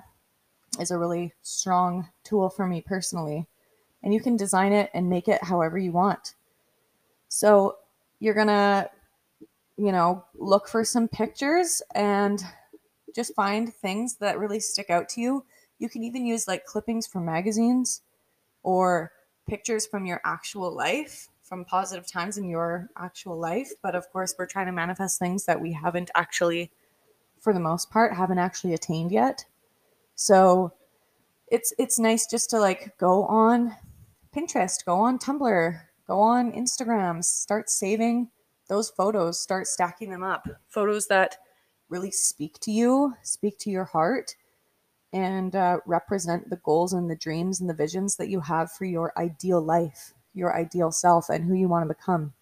is 0.80 0.90
a 0.90 0.98
really 0.98 1.32
strong 1.42 2.08
tool 2.24 2.50
for 2.50 2.66
me 2.66 2.80
personally 2.80 3.46
and 4.02 4.14
you 4.14 4.20
can 4.20 4.36
design 4.36 4.72
it 4.72 4.90
and 4.94 5.08
make 5.08 5.28
it 5.28 5.42
however 5.42 5.78
you 5.78 5.92
want. 5.92 6.34
So 7.28 7.76
you're 8.20 8.34
going 8.34 8.48
to, 8.48 8.90
you 9.76 9.92
know, 9.92 10.24
look 10.34 10.68
for 10.68 10.84
some 10.84 11.08
pictures 11.08 11.82
and 11.94 12.42
just 13.14 13.34
find 13.34 13.72
things 13.72 14.16
that 14.16 14.38
really 14.38 14.60
stick 14.60 14.90
out 14.90 15.08
to 15.10 15.20
you. 15.20 15.44
You 15.78 15.88
can 15.88 16.02
even 16.02 16.26
use 16.26 16.48
like 16.48 16.64
clippings 16.64 17.06
from 17.06 17.24
magazines 17.24 18.02
or 18.62 19.12
pictures 19.48 19.86
from 19.86 20.06
your 20.06 20.20
actual 20.24 20.70
life, 20.70 21.28
from 21.42 21.64
positive 21.64 22.06
times 22.06 22.36
in 22.38 22.48
your 22.48 22.88
actual 22.96 23.38
life. 23.38 23.70
But 23.82 23.94
of 23.94 24.10
course, 24.10 24.34
we're 24.38 24.46
trying 24.46 24.66
to 24.66 24.72
manifest 24.72 25.18
things 25.18 25.44
that 25.46 25.60
we 25.60 25.72
haven't 25.72 26.10
actually, 26.14 26.70
for 27.40 27.52
the 27.52 27.60
most 27.60 27.90
part, 27.90 28.14
haven't 28.14 28.38
actually 28.38 28.74
attained 28.74 29.12
yet. 29.12 29.44
So 30.14 30.72
it's 31.50 31.72
it's 31.78 31.98
nice 31.98 32.26
just 32.26 32.50
to 32.50 32.58
like 32.58 32.96
go 32.98 33.24
on 33.24 33.74
Pinterest, 34.36 34.84
go 34.84 35.00
on 35.00 35.18
Tumblr, 35.18 35.80
go 36.06 36.20
on 36.20 36.52
Instagram, 36.52 37.24
start 37.24 37.70
saving 37.70 38.28
those 38.68 38.90
photos, 38.90 39.40
start 39.40 39.66
stacking 39.66 40.10
them 40.10 40.22
up. 40.22 40.46
Photos 40.68 41.06
that 41.06 41.38
really 41.88 42.10
speak 42.10 42.58
to 42.60 42.70
you, 42.70 43.14
speak 43.22 43.58
to 43.58 43.70
your 43.70 43.84
heart, 43.84 44.34
and 45.12 45.56
uh, 45.56 45.78
represent 45.86 46.50
the 46.50 46.56
goals 46.56 46.92
and 46.92 47.10
the 47.10 47.16
dreams 47.16 47.60
and 47.60 47.68
the 47.68 47.74
visions 47.74 48.16
that 48.16 48.28
you 48.28 48.40
have 48.40 48.70
for 48.70 48.84
your 48.84 49.12
ideal 49.16 49.60
life, 49.60 50.12
your 50.34 50.54
ideal 50.56 50.92
self, 50.92 51.28
and 51.28 51.44
who 51.44 51.54
you 51.54 51.68
want 51.68 51.88
to 51.88 51.94
become. 51.94 52.32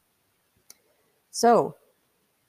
So, 1.31 1.76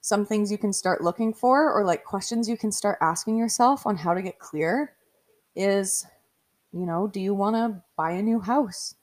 some 0.00 0.24
things 0.24 0.50
you 0.50 0.58
can 0.58 0.72
start 0.72 1.04
looking 1.04 1.34
for, 1.34 1.72
or 1.72 1.84
like 1.84 2.04
questions 2.04 2.48
you 2.48 2.56
can 2.56 2.72
start 2.72 2.98
asking 3.00 3.36
yourself 3.36 3.86
on 3.86 3.96
how 3.96 4.14
to 4.14 4.22
get 4.22 4.38
clear 4.38 4.94
is, 5.54 6.06
you 6.72 6.86
know, 6.86 7.06
do 7.06 7.20
you 7.20 7.34
want 7.34 7.56
to 7.56 7.82
buy 7.96 8.12
a 8.12 8.22
new 8.22 8.40
house? 8.40 8.94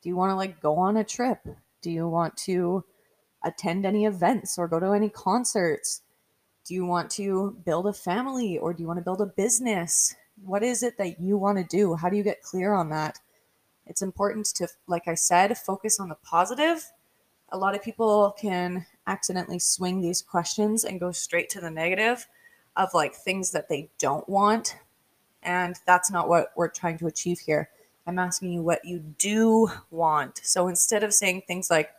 Do 0.00 0.08
you 0.08 0.16
want 0.16 0.30
to 0.30 0.36
like 0.36 0.60
go 0.60 0.76
on 0.76 0.96
a 0.96 1.04
trip? 1.04 1.38
Do 1.82 1.90
you 1.90 2.08
want 2.08 2.36
to 2.38 2.84
attend 3.44 3.84
any 3.84 4.06
events 4.06 4.58
or 4.58 4.68
go 4.68 4.80
to 4.80 4.92
any 4.92 5.08
concerts? 5.08 6.02
Do 6.64 6.74
you 6.74 6.86
want 6.86 7.10
to 7.12 7.56
build 7.64 7.86
a 7.86 7.92
family 7.92 8.58
or 8.58 8.72
do 8.72 8.82
you 8.82 8.86
want 8.86 8.98
to 8.98 9.04
build 9.04 9.20
a 9.20 9.26
business? 9.26 10.14
What 10.44 10.62
is 10.62 10.82
it 10.82 10.96
that 10.98 11.20
you 11.20 11.36
want 11.36 11.58
to 11.58 11.64
do? 11.64 11.94
How 11.94 12.08
do 12.08 12.16
you 12.16 12.22
get 12.22 12.42
clear 12.42 12.72
on 12.72 12.88
that? 12.88 13.20
It's 13.86 14.02
important 14.02 14.46
to, 14.56 14.68
like 14.86 15.06
I 15.06 15.14
said, 15.14 15.58
focus 15.58 16.00
on 16.00 16.08
the 16.08 16.14
positive. 16.16 16.90
A 17.50 17.58
lot 17.58 17.74
of 17.74 17.82
people 17.82 18.34
can 18.38 18.86
accidentally 19.06 19.58
swing 19.58 20.00
these 20.00 20.22
questions 20.22 20.84
and 20.84 20.98
go 20.98 21.12
straight 21.12 21.50
to 21.50 21.60
the 21.60 21.70
negative 21.70 22.26
of 22.76 22.94
like 22.94 23.14
things 23.14 23.52
that 23.52 23.68
they 23.68 23.90
don't 23.98 24.26
want. 24.28 24.76
And 25.42 25.76
that's 25.86 26.10
not 26.10 26.28
what 26.28 26.52
we're 26.56 26.68
trying 26.68 26.96
to 26.98 27.06
achieve 27.06 27.40
here. 27.40 27.68
I'm 28.06 28.18
asking 28.18 28.52
you 28.52 28.62
what 28.62 28.84
you 28.84 29.00
do 29.18 29.70
want. 29.90 30.40
So 30.42 30.68
instead 30.68 31.04
of 31.04 31.12
saying 31.12 31.42
things 31.46 31.70
like, 31.70 31.90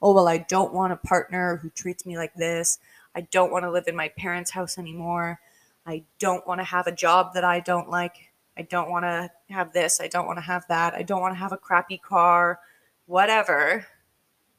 oh, 0.00 0.14
well, 0.14 0.28
I 0.28 0.38
don't 0.38 0.74
want 0.74 0.92
a 0.92 0.96
partner 0.96 1.56
who 1.56 1.70
treats 1.70 2.04
me 2.04 2.16
like 2.16 2.34
this, 2.34 2.78
I 3.14 3.22
don't 3.22 3.52
want 3.52 3.64
to 3.64 3.70
live 3.70 3.86
in 3.86 3.96
my 3.96 4.08
parents' 4.08 4.50
house 4.50 4.78
anymore. 4.78 5.40
I 5.86 6.04
don't 6.18 6.46
want 6.46 6.60
to 6.60 6.64
have 6.64 6.86
a 6.86 6.92
job 6.92 7.34
that 7.34 7.44
I 7.44 7.60
don't 7.60 7.90
like. 7.90 8.32
I 8.56 8.62
don't 8.62 8.90
want 8.90 9.04
to 9.04 9.30
have 9.50 9.72
this. 9.72 10.00
I 10.00 10.08
don't 10.08 10.26
want 10.26 10.38
to 10.38 10.44
have 10.44 10.66
that. 10.68 10.94
I 10.94 11.02
don't 11.02 11.20
want 11.20 11.34
to 11.34 11.38
have 11.38 11.52
a 11.52 11.56
crappy 11.56 11.98
car, 11.98 12.60
whatever. 13.06 13.86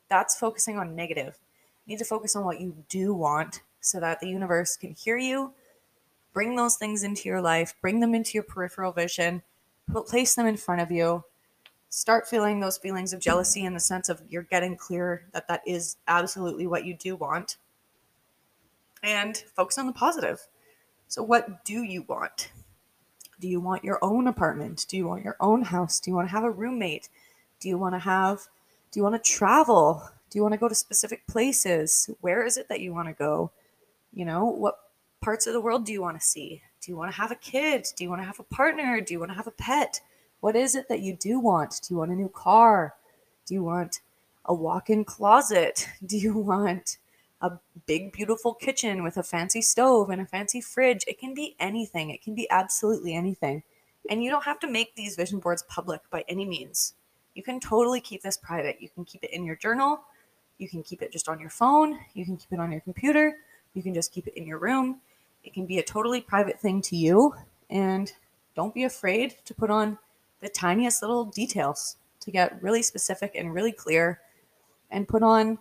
That's 0.09 0.37
focusing 0.37 0.77
on 0.77 0.95
negative. 0.95 1.37
You 1.85 1.93
need 1.93 1.99
to 1.99 2.05
focus 2.05 2.35
on 2.35 2.45
what 2.45 2.61
you 2.61 2.75
do 2.89 3.13
want 3.13 3.61
so 3.79 3.99
that 3.99 4.19
the 4.19 4.27
universe 4.27 4.77
can 4.77 4.91
hear 4.91 5.17
you, 5.17 5.53
bring 6.33 6.55
those 6.55 6.75
things 6.75 7.03
into 7.03 7.29
your 7.29 7.41
life, 7.41 7.75
bring 7.81 7.99
them 7.99 8.15
into 8.15 8.33
your 8.33 8.43
peripheral 8.43 8.91
vision, 8.91 9.43
place 9.93 10.35
them 10.35 10.47
in 10.47 10.57
front 10.57 10.81
of 10.81 10.91
you. 10.91 11.23
Start 11.89 12.27
feeling 12.27 12.59
those 12.59 12.77
feelings 12.77 13.13
of 13.13 13.19
jealousy 13.21 13.63
in 13.63 13.73
the 13.73 13.79
sense 13.79 14.09
of 14.09 14.21
you're 14.27 14.43
getting 14.43 14.75
clear 14.75 15.25
that 15.33 15.47
that 15.47 15.61
is 15.65 15.97
absolutely 16.07 16.67
what 16.67 16.85
you 16.85 16.95
do 16.95 17.15
want 17.15 17.57
and 19.05 19.37
focus 19.55 19.77
on 19.77 19.85
the 19.85 19.93
positive. 19.93 20.41
So, 21.07 21.23
what 21.23 21.63
do 21.63 21.83
you 21.83 22.01
want? 22.01 22.51
Do 23.39 23.47
you 23.47 23.61
want 23.61 23.83
your 23.83 23.99
own 24.01 24.27
apartment? 24.27 24.85
Do 24.89 24.97
you 24.97 25.07
want 25.07 25.23
your 25.23 25.37
own 25.39 25.61
house? 25.61 25.99
Do 25.99 26.09
you 26.09 26.15
want 26.15 26.27
to 26.27 26.31
have 26.31 26.43
a 26.43 26.51
roommate? 26.51 27.09
Do 27.59 27.69
you 27.69 27.77
want 27.77 27.93
to 27.93 27.99
have, 27.99 28.47
do 28.91 28.99
you 28.99 29.03
want 29.03 29.21
to 29.21 29.31
travel? 29.31 30.09
Do 30.29 30.39
you 30.39 30.41
want 30.41 30.53
to 30.53 30.59
go 30.59 30.67
to 30.67 30.75
specific 30.75 31.25
places? 31.27 32.09
Where 32.21 32.43
is 32.43 32.57
it 32.57 32.67
that 32.69 32.79
you 32.79 32.93
want 32.93 33.07
to 33.07 33.13
go? 33.13 33.51
You 34.13 34.25
know, 34.25 34.45
what 34.45 34.79
parts 35.21 35.47
of 35.47 35.53
the 35.53 35.61
world 35.61 35.85
do 35.85 35.93
you 35.93 36.01
want 36.01 36.19
to 36.19 36.25
see? 36.25 36.61
Do 36.81 36.91
you 36.91 36.97
want 36.97 37.11
to 37.11 37.17
have 37.17 37.31
a 37.31 37.35
kid? 37.35 37.87
Do 37.95 38.03
you 38.03 38.09
want 38.09 38.21
to 38.21 38.25
have 38.25 38.39
a 38.39 38.43
partner? 38.43 38.99
Do 39.01 39.13
you 39.13 39.19
want 39.19 39.31
to 39.31 39.37
have 39.37 39.47
a 39.47 39.51
pet? 39.51 40.01
What 40.39 40.55
is 40.55 40.75
it 40.75 40.89
that 40.89 41.01
you 41.01 41.15
do 41.15 41.39
want? 41.39 41.81
Do 41.81 41.93
you 41.93 41.97
want 41.99 42.11
a 42.11 42.15
new 42.15 42.29
car? 42.29 42.95
Do 43.45 43.53
you 43.53 43.63
want 43.63 43.99
a 44.45 44.53
walk 44.53 44.89
in 44.89 45.05
closet? 45.05 45.87
Do 46.05 46.17
you 46.17 46.37
want 46.37 46.97
a 47.45 47.59
big, 47.85 48.11
beautiful 48.11 48.53
kitchen 48.53 49.03
with 49.03 49.17
a 49.17 49.23
fancy 49.23 49.61
stove 49.61 50.09
and 50.09 50.21
a 50.21 50.25
fancy 50.25 50.61
fridge. 50.61 51.03
It 51.07 51.19
can 51.19 51.33
be 51.33 51.55
anything, 51.59 52.09
it 52.09 52.21
can 52.21 52.35
be 52.35 52.49
absolutely 52.49 53.15
anything. 53.15 53.63
And 54.09 54.23
you 54.23 54.29
don't 54.29 54.43
have 54.43 54.59
to 54.59 54.67
make 54.67 54.95
these 54.95 55.15
vision 55.15 55.39
boards 55.39 55.63
public 55.67 56.01
by 56.09 56.23
any 56.27 56.45
means. 56.45 56.93
You 57.33 57.43
can 57.43 57.59
totally 57.59 57.99
keep 58.01 58.21
this 58.21 58.37
private. 58.37 58.81
You 58.81 58.89
can 58.89 59.03
keep 59.03 59.23
it 59.23 59.31
in 59.31 59.43
your 59.43 59.55
journal. 59.55 60.01
You 60.57 60.69
can 60.69 60.83
keep 60.83 61.01
it 61.01 61.11
just 61.11 61.27
on 61.27 61.39
your 61.39 61.49
phone. 61.49 61.99
You 62.13 62.23
can 62.23 62.37
keep 62.37 62.51
it 62.53 62.59
on 62.59 62.71
your 62.71 62.81
computer. 62.81 63.37
You 63.73 63.83
can 63.83 63.93
just 63.93 64.11
keep 64.11 64.27
it 64.27 64.37
in 64.37 64.47
your 64.47 64.57
room. 64.57 65.01
It 65.43 65.53
can 65.53 65.65
be 65.65 65.79
a 65.79 65.83
totally 65.83 66.21
private 66.21 66.59
thing 66.59 66.81
to 66.83 66.95
you. 66.95 67.33
And 67.69 68.11
don't 68.55 68.73
be 68.73 68.83
afraid 68.83 69.35
to 69.45 69.53
put 69.53 69.69
on 69.69 69.97
the 70.41 70.49
tiniest 70.49 71.01
little 71.01 71.25
details 71.25 71.97
to 72.21 72.31
get 72.31 72.61
really 72.61 72.81
specific 72.81 73.33
and 73.35 73.53
really 73.53 73.71
clear 73.71 74.21
and 74.91 75.07
put 75.07 75.23
on 75.23 75.57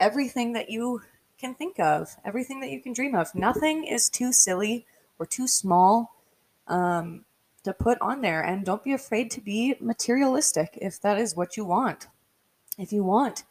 everything 0.00 0.52
that 0.54 0.70
you 0.70 1.00
can 1.44 1.54
think 1.54 1.78
of, 1.78 2.16
everything 2.24 2.60
that 2.60 2.70
you 2.70 2.80
can 2.80 2.94
dream 2.94 3.14
of. 3.14 3.34
Nothing 3.34 3.84
is 3.84 4.08
too 4.08 4.32
silly 4.32 4.86
or 5.18 5.26
too 5.26 5.46
small 5.46 6.14
um, 6.68 7.26
to 7.64 7.74
put 7.74 8.00
on 8.00 8.22
there. 8.22 8.40
And 8.40 8.64
don't 8.64 8.82
be 8.82 8.94
afraid 8.94 9.30
to 9.32 9.42
be 9.42 9.74
materialistic 9.78 10.78
if 10.80 10.98
that 11.02 11.18
is 11.18 11.36
what 11.36 11.58
you 11.58 11.66
want. 11.66 12.06
If 12.78 12.92
you 12.92 13.04
want 13.04 13.44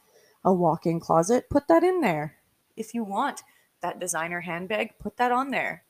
a 0.44 0.52
walk 0.52 0.88
in 0.88 1.00
closet, 1.00 1.52
put 1.52 1.68
that 1.68 1.84
in 1.84 2.02
there. 2.02 2.38
If 2.76 2.96
you 2.96 3.04
want 3.04 3.44
that 3.82 4.00
designer 4.00 4.42
handbag, 4.42 4.98
put 4.98 5.18
that 5.18 5.32
on 5.32 5.52
there. 5.52 5.84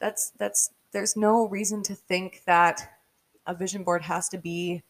That's, 0.00 0.30
that's, 0.30 0.72
there's 0.90 1.16
no 1.16 1.46
reason 1.46 1.84
to 1.84 1.94
think 1.94 2.42
that 2.46 2.98
a 3.46 3.54
vision 3.54 3.84
board 3.84 4.02
has 4.02 4.28
to 4.30 4.38
be 4.38 4.82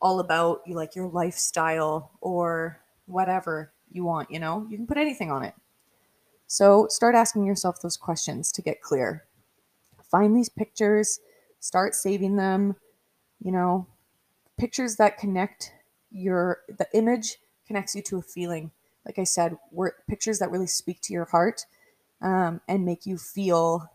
all 0.00 0.20
about 0.20 0.62
you 0.66 0.74
like 0.74 0.96
your 0.96 1.08
lifestyle 1.08 2.12
or 2.22 2.80
whatever 3.04 3.73
you 3.94 4.04
want, 4.04 4.30
you 4.30 4.38
know? 4.38 4.66
You 4.68 4.76
can 4.76 4.86
put 4.86 4.98
anything 4.98 5.30
on 5.30 5.42
it. 5.42 5.54
So 6.46 6.86
start 6.88 7.14
asking 7.14 7.46
yourself 7.46 7.80
those 7.80 7.96
questions 7.96 8.52
to 8.52 8.62
get 8.62 8.82
clear. 8.82 9.24
Find 10.10 10.36
these 10.36 10.48
pictures, 10.48 11.20
start 11.60 11.94
saving 11.94 12.36
them, 12.36 12.76
you 13.42 13.50
know, 13.50 13.86
pictures 14.58 14.96
that 14.96 15.18
connect 15.18 15.72
your 16.10 16.60
the 16.78 16.86
image 16.92 17.38
connects 17.66 17.94
you 17.94 18.02
to 18.02 18.18
a 18.18 18.22
feeling. 18.22 18.70
Like 19.04 19.18
I 19.18 19.24
said, 19.24 19.56
were 19.70 19.96
pictures 20.08 20.38
that 20.38 20.50
really 20.50 20.66
speak 20.66 21.00
to 21.02 21.12
your 21.12 21.24
heart 21.26 21.66
um, 22.22 22.60
and 22.68 22.84
make 22.84 23.06
you 23.06 23.18
feel 23.18 23.90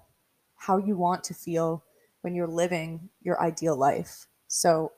how 0.55 0.77
you 0.77 0.97
want 0.97 1.23
to 1.25 1.33
feel 1.33 1.83
when 2.21 2.35
you're 2.35 2.47
living 2.47 3.09
your 3.21 3.41
ideal 3.41 3.75
life. 3.75 4.27
So, 4.47 4.91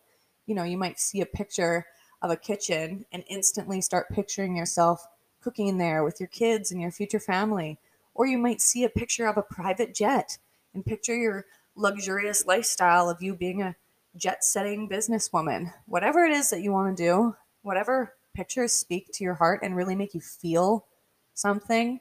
you 0.47 0.55
know, 0.55 0.63
you 0.63 0.77
might 0.77 0.99
see 0.99 1.21
a 1.21 1.25
picture 1.25 1.85
of 2.21 2.31
a 2.31 2.35
kitchen 2.35 3.05
and 3.11 3.23
instantly 3.27 3.81
start 3.81 4.09
picturing 4.11 4.55
yourself 4.55 5.07
cooking 5.41 5.67
in 5.67 5.77
there 5.77 6.03
with 6.03 6.19
your 6.19 6.27
kids 6.27 6.71
and 6.71 6.81
your 6.81 6.91
future 6.91 7.19
family. 7.19 7.79
Or 8.13 8.25
you 8.25 8.37
might 8.37 8.61
see 8.61 8.83
a 8.83 8.89
picture 8.89 9.27
of 9.27 9.37
a 9.37 9.41
private 9.41 9.95
jet 9.95 10.37
and 10.73 10.85
picture 10.85 11.15
your 11.15 11.45
luxurious 11.75 12.45
lifestyle 12.45 13.09
of 13.09 13.21
you 13.21 13.35
being 13.35 13.61
a 13.61 13.75
jet 14.15 14.43
setting 14.43 14.87
businesswoman. 14.87 15.73
Whatever 15.85 16.25
it 16.25 16.31
is 16.31 16.49
that 16.49 16.61
you 16.61 16.71
want 16.71 16.95
to 16.95 17.03
do, 17.03 17.35
whatever 17.63 18.13
pictures 18.33 18.73
speak 18.73 19.11
to 19.13 19.23
your 19.23 19.35
heart 19.35 19.61
and 19.63 19.75
really 19.75 19.95
make 19.95 20.13
you 20.13 20.21
feel 20.21 20.85
something, 21.33 21.99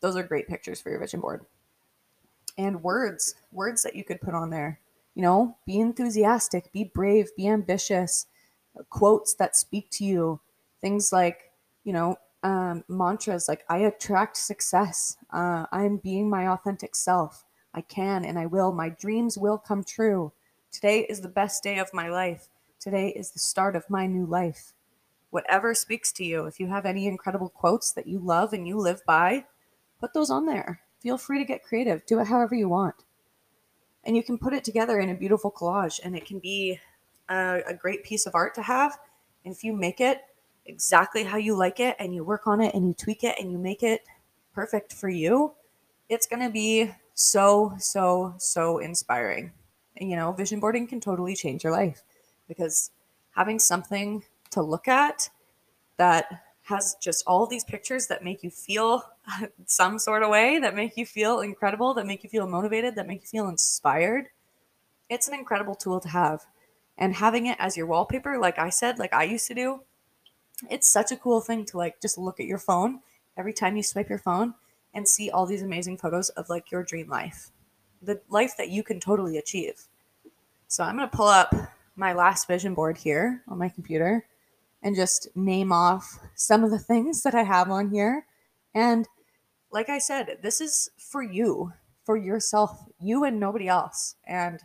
those 0.00 0.16
are 0.16 0.22
great 0.22 0.48
pictures 0.48 0.80
for 0.80 0.90
your 0.90 1.00
vision 1.00 1.20
board. 1.20 1.44
And 2.58 2.82
words, 2.82 3.34
words 3.52 3.82
that 3.82 3.96
you 3.96 4.04
could 4.04 4.20
put 4.20 4.34
on 4.34 4.50
there. 4.50 4.80
You 5.14 5.22
know, 5.22 5.56
be 5.66 5.80
enthusiastic, 5.80 6.70
be 6.72 6.84
brave, 6.84 7.34
be 7.36 7.48
ambitious, 7.48 8.26
quotes 8.90 9.34
that 9.34 9.56
speak 9.56 9.90
to 9.90 10.04
you, 10.04 10.40
things 10.80 11.12
like, 11.12 11.52
you 11.84 11.92
know, 11.92 12.16
um, 12.42 12.84
mantras 12.88 13.48
like, 13.48 13.64
I 13.68 13.78
attract 13.78 14.36
success, 14.36 15.16
uh, 15.32 15.66
I'm 15.72 15.96
being 15.96 16.30
my 16.30 16.48
authentic 16.48 16.94
self, 16.94 17.44
I 17.74 17.80
can 17.80 18.24
and 18.24 18.38
I 18.38 18.46
will, 18.46 18.72
my 18.72 18.88
dreams 18.88 19.36
will 19.36 19.58
come 19.58 19.84
true. 19.84 20.32
Today 20.70 21.06
is 21.08 21.20
the 21.20 21.28
best 21.28 21.62
day 21.62 21.78
of 21.78 21.94
my 21.94 22.08
life. 22.08 22.48
Today 22.78 23.08
is 23.08 23.30
the 23.30 23.38
start 23.38 23.74
of 23.74 23.88
my 23.88 24.06
new 24.06 24.26
life. 24.26 24.74
Whatever 25.30 25.74
speaks 25.74 26.12
to 26.12 26.24
you, 26.24 26.44
if 26.44 26.60
you 26.60 26.68
have 26.68 26.86
any 26.86 27.06
incredible 27.06 27.48
quotes 27.48 27.92
that 27.92 28.06
you 28.06 28.18
love 28.18 28.52
and 28.52 28.68
you 28.68 28.78
live 28.78 29.04
by, 29.06 29.46
put 30.00 30.12
those 30.12 30.30
on 30.30 30.46
there. 30.46 30.80
Feel 31.00 31.18
free 31.18 31.38
to 31.38 31.44
get 31.44 31.64
creative. 31.64 32.04
Do 32.06 32.20
it 32.20 32.28
however 32.28 32.54
you 32.54 32.68
want. 32.68 33.04
And 34.04 34.16
you 34.16 34.22
can 34.22 34.38
put 34.38 34.52
it 34.52 34.64
together 34.64 35.00
in 35.00 35.08
a 35.08 35.14
beautiful 35.14 35.50
collage, 35.50 35.98
and 36.02 36.14
it 36.14 36.26
can 36.26 36.38
be 36.38 36.78
a, 37.28 37.62
a 37.68 37.74
great 37.74 38.04
piece 38.04 38.26
of 38.26 38.34
art 38.34 38.54
to 38.54 38.62
have. 38.62 38.98
And 39.44 39.54
if 39.54 39.64
you 39.64 39.72
make 39.72 40.00
it 40.00 40.22
exactly 40.66 41.24
how 41.24 41.36
you 41.36 41.56
like 41.56 41.80
it 41.80 41.96
and 41.98 42.14
you 42.14 42.24
work 42.24 42.46
on 42.46 42.60
it 42.60 42.74
and 42.74 42.86
you 42.86 42.94
tweak 42.94 43.24
it 43.24 43.36
and 43.38 43.50
you 43.50 43.58
make 43.58 43.82
it 43.82 44.02
perfect 44.54 44.92
for 44.92 45.08
you, 45.08 45.52
it's 46.08 46.26
going 46.26 46.42
to 46.42 46.50
be 46.50 46.90
so, 47.14 47.74
so, 47.78 48.34
so 48.38 48.78
inspiring. 48.78 49.52
And, 49.96 50.10
you 50.10 50.16
know, 50.16 50.32
vision 50.32 50.60
boarding 50.60 50.86
can 50.86 51.00
totally 51.00 51.34
change 51.34 51.64
your 51.64 51.72
life 51.72 52.02
because 52.48 52.90
having 53.34 53.58
something 53.58 54.22
to 54.50 54.62
look 54.62 54.88
at 54.88 55.28
that 55.96 56.42
has 56.62 56.96
just 57.00 57.22
all 57.26 57.46
these 57.46 57.64
pictures 57.64 58.08
that 58.08 58.24
make 58.24 58.42
you 58.42 58.50
feel 58.50 59.02
some 59.66 59.98
sort 59.98 60.22
of 60.22 60.30
way, 60.30 60.58
that 60.58 60.74
make 60.74 60.96
you 60.96 61.06
feel 61.06 61.40
incredible, 61.40 61.94
that 61.94 62.06
make 62.06 62.24
you 62.24 62.30
feel 62.30 62.46
motivated, 62.46 62.94
that 62.96 63.06
make 63.06 63.22
you 63.22 63.28
feel 63.28 63.48
inspired. 63.48 64.28
It's 65.08 65.28
an 65.28 65.34
incredible 65.34 65.74
tool 65.74 66.00
to 66.00 66.08
have. 66.08 66.44
And 66.98 67.14
having 67.14 67.46
it 67.46 67.56
as 67.58 67.76
your 67.76 67.86
wallpaper, 67.86 68.38
like 68.38 68.58
I 68.58 68.70
said, 68.70 68.98
like 68.98 69.12
I 69.12 69.24
used 69.24 69.46
to 69.48 69.54
do, 69.54 69.80
it's 70.70 70.88
such 70.88 71.12
a 71.12 71.16
cool 71.16 71.40
thing 71.40 71.64
to 71.66 71.76
like 71.76 72.00
just 72.00 72.16
look 72.16 72.40
at 72.40 72.46
your 72.46 72.58
phone 72.58 73.00
every 73.36 73.52
time 73.52 73.76
you 73.76 73.82
swipe 73.82 74.08
your 74.08 74.18
phone 74.18 74.54
and 74.94 75.06
see 75.06 75.30
all 75.30 75.44
these 75.44 75.62
amazing 75.62 75.98
photos 75.98 76.30
of 76.30 76.48
like 76.48 76.70
your 76.70 76.82
dream 76.82 77.08
life, 77.08 77.50
the 78.00 78.20
life 78.30 78.56
that 78.56 78.70
you 78.70 78.82
can 78.82 78.98
totally 78.98 79.36
achieve. 79.36 79.88
So 80.68 80.84
I'm 80.84 80.96
going 80.96 81.08
to 81.08 81.16
pull 81.16 81.26
up 81.26 81.54
my 81.96 82.14
last 82.14 82.48
vision 82.48 82.74
board 82.74 82.96
here 82.96 83.42
on 83.46 83.58
my 83.58 83.68
computer 83.68 84.26
and 84.82 84.96
just 84.96 85.28
name 85.36 85.72
off 85.72 86.18
some 86.34 86.64
of 86.64 86.70
the 86.70 86.78
things 86.78 87.22
that 87.22 87.34
I 87.34 87.42
have 87.42 87.70
on 87.70 87.90
here. 87.90 88.24
And 88.74 89.06
like 89.70 89.88
I 89.88 89.98
said, 89.98 90.38
this 90.42 90.60
is 90.60 90.90
for 90.96 91.22
you, 91.22 91.72
for 92.04 92.16
yourself, 92.16 92.84
you 92.98 93.24
and 93.24 93.38
nobody 93.38 93.68
else. 93.68 94.14
And, 94.26 94.60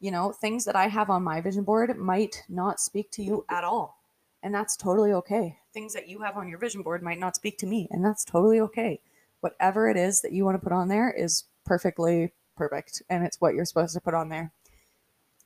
you 0.00 0.10
know, 0.10 0.32
things 0.32 0.64
that 0.64 0.76
I 0.76 0.88
have 0.88 1.10
on 1.10 1.22
my 1.22 1.40
vision 1.40 1.64
board 1.64 1.96
might 1.96 2.44
not 2.48 2.80
speak 2.80 3.10
to 3.12 3.22
you 3.22 3.44
at 3.48 3.64
all. 3.64 3.98
And 4.42 4.54
that's 4.54 4.76
totally 4.76 5.12
okay. 5.12 5.58
Things 5.74 5.92
that 5.92 6.08
you 6.08 6.22
have 6.22 6.36
on 6.36 6.48
your 6.48 6.58
vision 6.58 6.82
board 6.82 7.02
might 7.02 7.18
not 7.18 7.36
speak 7.36 7.58
to 7.58 7.66
me, 7.66 7.86
and 7.90 8.04
that's 8.04 8.24
totally 8.24 8.60
okay 8.60 9.00
whatever 9.40 9.88
it 9.88 9.96
is 9.96 10.20
that 10.20 10.32
you 10.32 10.44
want 10.44 10.54
to 10.54 10.62
put 10.62 10.72
on 10.72 10.88
there 10.88 11.10
is 11.10 11.44
perfectly 11.64 12.32
perfect 12.56 13.02
and 13.08 13.24
it's 13.24 13.40
what 13.40 13.54
you're 13.54 13.64
supposed 13.64 13.94
to 13.94 14.00
put 14.00 14.14
on 14.14 14.28
there. 14.28 14.52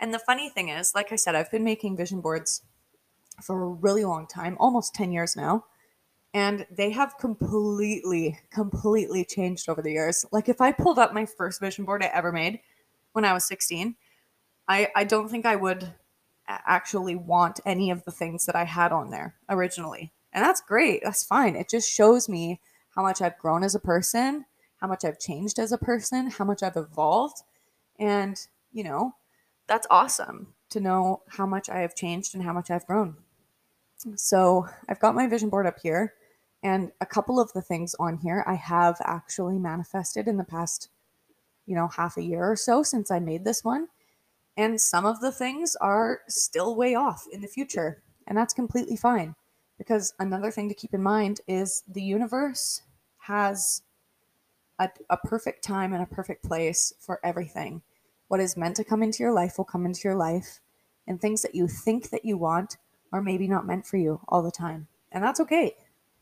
And 0.00 0.12
the 0.12 0.18
funny 0.18 0.48
thing 0.48 0.68
is, 0.68 0.94
like 0.94 1.12
I 1.12 1.16
said, 1.16 1.34
I've 1.34 1.50
been 1.50 1.64
making 1.64 1.96
vision 1.96 2.20
boards 2.20 2.62
for 3.42 3.62
a 3.62 3.68
really 3.68 4.04
long 4.04 4.26
time, 4.26 4.56
almost 4.58 4.94
10 4.94 5.12
years 5.12 5.36
now. 5.36 5.64
And 6.32 6.66
they 6.68 6.90
have 6.90 7.16
completely, 7.18 8.40
completely 8.50 9.24
changed 9.24 9.68
over 9.68 9.80
the 9.80 9.92
years. 9.92 10.26
Like 10.32 10.48
if 10.48 10.60
I 10.60 10.72
pulled 10.72 10.98
up 10.98 11.14
my 11.14 11.26
first 11.26 11.60
vision 11.60 11.84
board 11.84 12.02
I 12.02 12.06
ever 12.06 12.32
made 12.32 12.58
when 13.12 13.24
I 13.24 13.32
was 13.32 13.44
16, 13.44 13.94
I, 14.68 14.88
I 14.94 15.04
don't 15.04 15.28
think 15.28 15.46
I 15.46 15.56
would 15.56 15.92
actually 16.46 17.16
want 17.16 17.60
any 17.64 17.90
of 17.90 18.04
the 18.04 18.10
things 18.10 18.46
that 18.46 18.56
I 18.56 18.64
had 18.64 18.92
on 18.92 19.10
there 19.10 19.34
originally. 19.48 20.12
And 20.32 20.44
that's 20.44 20.60
great. 20.60 21.02
That's 21.04 21.24
fine. 21.24 21.56
It 21.56 21.70
just 21.70 21.90
shows 21.90 22.28
me 22.28 22.60
how 22.90 23.02
much 23.02 23.22
I've 23.22 23.38
grown 23.38 23.62
as 23.62 23.74
a 23.74 23.80
person, 23.80 24.44
how 24.78 24.86
much 24.86 25.04
I've 25.04 25.18
changed 25.18 25.58
as 25.58 25.72
a 25.72 25.78
person, 25.78 26.30
how 26.30 26.44
much 26.44 26.62
I've 26.62 26.76
evolved. 26.76 27.42
And, 27.98 28.38
you 28.72 28.84
know, 28.84 29.14
that's 29.66 29.86
awesome 29.90 30.48
to 30.70 30.80
know 30.80 31.22
how 31.28 31.46
much 31.46 31.70
I 31.70 31.78
have 31.78 31.94
changed 31.94 32.34
and 32.34 32.44
how 32.44 32.52
much 32.52 32.70
I've 32.70 32.86
grown. 32.86 33.16
So 34.16 34.66
I've 34.88 35.00
got 35.00 35.14
my 35.14 35.26
vision 35.26 35.48
board 35.48 35.66
up 35.66 35.78
here, 35.82 36.14
and 36.62 36.92
a 37.00 37.06
couple 37.06 37.40
of 37.40 37.52
the 37.52 37.62
things 37.62 37.94
on 37.98 38.18
here 38.18 38.44
I 38.46 38.54
have 38.54 38.96
actually 39.02 39.58
manifested 39.58 40.28
in 40.28 40.36
the 40.36 40.44
past, 40.44 40.90
you 41.64 41.74
know, 41.74 41.88
half 41.88 42.16
a 42.16 42.22
year 42.22 42.50
or 42.50 42.56
so 42.56 42.82
since 42.82 43.10
I 43.10 43.18
made 43.18 43.44
this 43.44 43.64
one. 43.64 43.88
And 44.56 44.80
some 44.80 45.04
of 45.04 45.20
the 45.20 45.32
things 45.32 45.76
are 45.80 46.20
still 46.28 46.76
way 46.76 46.94
off 46.94 47.26
in 47.32 47.40
the 47.40 47.48
future, 47.48 48.02
and 48.26 48.38
that's 48.38 48.54
completely 48.54 48.96
fine. 48.96 49.34
Because 49.78 50.14
another 50.20 50.50
thing 50.52 50.68
to 50.68 50.74
keep 50.74 50.94
in 50.94 51.02
mind 51.02 51.40
is 51.48 51.82
the 51.88 52.02
universe 52.02 52.82
has 53.18 53.82
a, 54.78 54.88
a 55.10 55.16
perfect 55.16 55.64
time 55.64 55.92
and 55.92 56.02
a 56.02 56.06
perfect 56.06 56.44
place 56.44 56.92
for 57.00 57.18
everything. 57.24 57.82
What 58.28 58.40
is 58.40 58.56
meant 58.56 58.76
to 58.76 58.84
come 58.84 59.02
into 59.02 59.22
your 59.22 59.32
life 59.32 59.58
will 59.58 59.64
come 59.64 59.86
into 59.86 60.02
your 60.04 60.14
life, 60.14 60.60
and 61.06 61.20
things 61.20 61.42
that 61.42 61.54
you 61.54 61.66
think 61.66 62.10
that 62.10 62.24
you 62.24 62.38
want 62.38 62.76
are 63.12 63.22
maybe 63.22 63.48
not 63.48 63.66
meant 63.66 63.86
for 63.86 63.96
you 63.96 64.20
all 64.28 64.42
the 64.42 64.50
time. 64.50 64.86
And 65.10 65.22
that's 65.22 65.40
okay. 65.40 65.74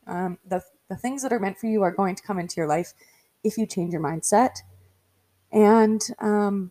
Um, 0.07 0.39
the, 0.47 0.63
the 0.89 0.97
things 0.97 1.23
that 1.23 1.33
are 1.33 1.39
meant 1.39 1.59
for 1.59 1.67
you 1.67 1.83
are 1.83 1.93
going 1.93 2.15
to 2.17 2.23
come 2.23 2.39
into 2.39 2.57
your 2.57 2.67
life 2.67 2.93
if 3.45 3.57
you 3.57 3.67
change 3.67 3.93
your 3.93 4.03
mindset. 4.03 4.59
And 5.51 6.03
um, 6.19 6.71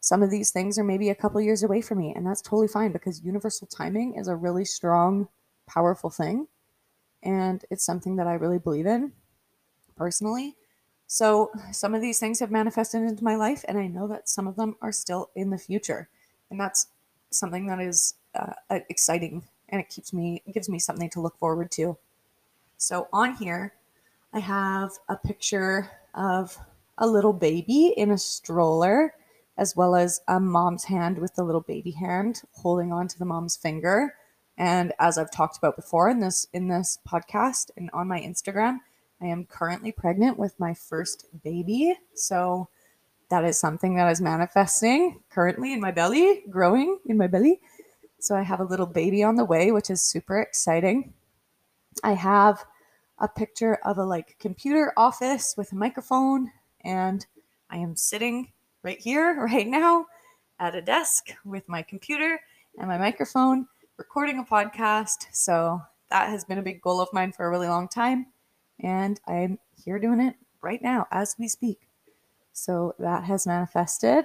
some 0.00 0.22
of 0.22 0.30
these 0.30 0.50
things 0.50 0.78
are 0.78 0.84
maybe 0.84 1.10
a 1.10 1.14
couple 1.14 1.40
years 1.40 1.62
away 1.62 1.80
from 1.80 1.98
me, 1.98 2.12
and 2.14 2.26
that's 2.26 2.42
totally 2.42 2.68
fine 2.68 2.92
because 2.92 3.22
universal 3.22 3.66
timing 3.66 4.14
is 4.14 4.28
a 4.28 4.36
really 4.36 4.64
strong 4.64 5.28
powerful 5.66 6.10
thing. 6.10 6.46
And 7.22 7.64
it's 7.70 7.84
something 7.84 8.16
that 8.16 8.26
I 8.26 8.34
really 8.34 8.58
believe 8.58 8.86
in 8.86 9.12
personally. 9.96 10.56
So 11.08 11.50
some 11.72 11.94
of 11.94 12.00
these 12.00 12.20
things 12.20 12.38
have 12.40 12.50
manifested 12.50 13.02
into 13.02 13.24
my 13.24 13.34
life, 13.34 13.64
and 13.66 13.78
I 13.78 13.86
know 13.88 14.06
that 14.08 14.28
some 14.28 14.46
of 14.46 14.56
them 14.56 14.76
are 14.80 14.92
still 14.92 15.30
in 15.34 15.50
the 15.50 15.58
future. 15.58 16.08
And 16.50 16.60
that's 16.60 16.88
something 17.30 17.66
that 17.66 17.80
is 17.80 18.14
uh, 18.34 18.52
exciting 18.88 19.42
and 19.68 19.80
it 19.80 19.88
keeps 19.88 20.12
me, 20.12 20.42
it 20.46 20.52
gives 20.52 20.68
me 20.68 20.78
something 20.78 21.10
to 21.10 21.20
look 21.20 21.38
forward 21.38 21.70
to. 21.72 21.96
So 22.78 23.08
on 23.12 23.34
here, 23.34 23.74
I 24.32 24.40
have 24.40 24.92
a 25.08 25.16
picture 25.16 25.90
of 26.14 26.56
a 26.98 27.06
little 27.06 27.32
baby 27.32 27.94
in 27.96 28.10
a 28.10 28.18
stroller, 28.18 29.14
as 29.58 29.74
well 29.74 29.96
as 29.96 30.20
a 30.28 30.38
mom's 30.38 30.84
hand 30.84 31.18
with 31.18 31.34
the 31.34 31.42
little 31.42 31.60
baby 31.60 31.90
hand 31.90 32.42
holding 32.52 32.92
on 32.92 33.08
to 33.08 33.18
the 33.18 33.24
mom's 33.24 33.56
finger. 33.56 34.14
And 34.56 34.92
as 35.00 35.18
I've 35.18 35.32
talked 35.32 35.58
about 35.58 35.76
before 35.76 36.08
in 36.08 36.20
this 36.20 36.46
in 36.52 36.68
this 36.68 36.98
podcast 37.06 37.70
and 37.76 37.90
on 37.92 38.08
my 38.08 38.20
Instagram, 38.20 38.78
I 39.20 39.26
am 39.26 39.44
currently 39.44 39.90
pregnant 39.90 40.38
with 40.38 40.58
my 40.60 40.74
first 40.74 41.26
baby. 41.42 41.94
So 42.14 42.68
that 43.30 43.44
is 43.44 43.58
something 43.58 43.96
that 43.96 44.10
is 44.10 44.20
manifesting 44.20 45.20
currently 45.28 45.72
in 45.72 45.80
my 45.80 45.90
belly, 45.90 46.44
growing 46.48 46.98
in 47.04 47.18
my 47.18 47.26
belly. 47.26 47.60
So 48.20 48.36
I 48.36 48.42
have 48.42 48.60
a 48.60 48.64
little 48.64 48.86
baby 48.86 49.22
on 49.24 49.34
the 49.34 49.44
way, 49.44 49.72
which 49.72 49.90
is 49.90 50.00
super 50.00 50.40
exciting. 50.40 51.12
I 52.04 52.12
have 52.12 52.64
a 53.18 53.28
picture 53.28 53.74
of 53.84 53.98
a 53.98 54.04
like 54.04 54.36
computer 54.38 54.92
office 54.96 55.54
with 55.56 55.72
a 55.72 55.76
microphone 55.76 56.52
and 56.84 57.26
I 57.68 57.78
am 57.78 57.96
sitting 57.96 58.52
right 58.88 59.00
here 59.00 59.34
right 59.52 59.66
now 59.66 60.06
at 60.60 60.74
a 60.74 60.80
desk 60.80 61.26
with 61.44 61.68
my 61.68 61.82
computer 61.82 62.40
and 62.78 62.88
my 62.88 62.96
microphone 62.96 63.66
recording 63.98 64.38
a 64.38 64.42
podcast. 64.42 65.26
So 65.30 65.82
that 66.10 66.30
has 66.30 66.42
been 66.42 66.56
a 66.56 66.62
big 66.62 66.80
goal 66.80 66.98
of 66.98 67.12
mine 67.12 67.32
for 67.32 67.44
a 67.44 67.50
really 67.50 67.68
long 67.68 67.86
time. 67.86 68.28
And 68.80 69.20
I'm 69.26 69.58
here 69.76 69.98
doing 69.98 70.20
it 70.20 70.36
right 70.62 70.80
now 70.80 71.06
as 71.10 71.36
we 71.38 71.48
speak. 71.48 71.86
So 72.54 72.94
that 72.98 73.24
has 73.24 73.46
manifested. 73.46 74.24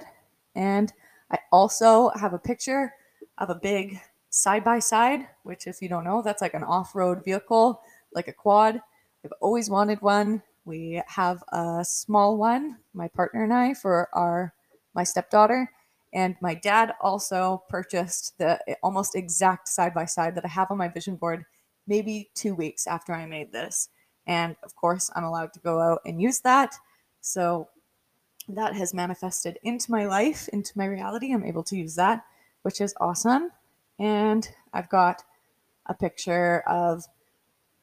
And 0.54 0.90
I 1.30 1.40
also 1.52 2.08
have 2.18 2.32
a 2.32 2.38
picture 2.38 2.94
of 3.36 3.50
a 3.50 3.54
big 3.56 4.00
side 4.30 4.64
by 4.64 4.78
side, 4.78 5.26
which, 5.42 5.66
if 5.66 5.82
you 5.82 5.90
don't 5.90 6.04
know, 6.04 6.22
that's 6.22 6.40
like 6.40 6.54
an 6.54 6.64
off 6.64 6.94
road 6.94 7.22
vehicle, 7.22 7.82
like 8.14 8.28
a 8.28 8.32
quad. 8.32 8.80
I've 9.22 9.34
always 9.42 9.68
wanted 9.68 10.00
one. 10.00 10.42
We 10.64 11.02
have 11.06 11.42
a 11.48 11.84
small 11.84 12.36
one, 12.36 12.78
my 12.94 13.08
partner 13.08 13.44
and 13.44 13.52
I, 13.52 13.74
for 13.74 14.08
our 14.12 14.54
my 14.94 15.04
stepdaughter, 15.04 15.70
and 16.12 16.36
my 16.40 16.54
dad 16.54 16.94
also 17.00 17.64
purchased 17.68 18.38
the 18.38 18.58
almost 18.82 19.16
exact 19.16 19.68
side 19.68 19.92
by 19.92 20.04
side 20.04 20.36
that 20.36 20.44
I 20.44 20.48
have 20.48 20.70
on 20.70 20.78
my 20.78 20.88
vision 20.88 21.16
board 21.16 21.44
maybe 21.86 22.30
two 22.34 22.54
weeks 22.54 22.86
after 22.86 23.12
I 23.12 23.26
made 23.26 23.52
this. 23.52 23.88
And 24.26 24.56
of 24.62 24.74
course, 24.76 25.10
I'm 25.14 25.24
allowed 25.24 25.52
to 25.54 25.60
go 25.60 25.80
out 25.80 26.00
and 26.06 26.22
use 26.22 26.40
that. 26.40 26.76
So 27.20 27.68
that 28.48 28.74
has 28.74 28.94
manifested 28.94 29.58
into 29.62 29.90
my 29.90 30.06
life, 30.06 30.48
into 30.48 30.72
my 30.76 30.86
reality. 30.86 31.32
I'm 31.32 31.44
able 31.44 31.64
to 31.64 31.76
use 31.76 31.94
that, 31.96 32.24
which 32.62 32.80
is 32.80 32.94
awesome. 33.00 33.50
And 33.98 34.48
I've 34.72 34.88
got 34.88 35.22
a 35.86 35.94
picture 35.94 36.60
of 36.66 37.04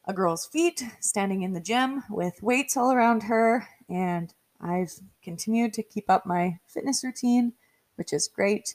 a 0.06 0.12
girl's 0.12 0.46
feet 0.46 0.82
standing 1.00 1.42
in 1.42 1.52
the 1.52 1.60
gym 1.60 2.02
with 2.10 2.42
weights 2.42 2.76
all 2.76 2.92
around 2.92 3.24
her. 3.24 3.68
And 3.88 4.32
I've 4.60 4.92
continued 5.22 5.72
to 5.74 5.82
keep 5.82 6.10
up 6.10 6.26
my 6.26 6.58
fitness 6.66 7.04
routine 7.04 7.52
which 7.96 8.12
is 8.12 8.28
great. 8.28 8.74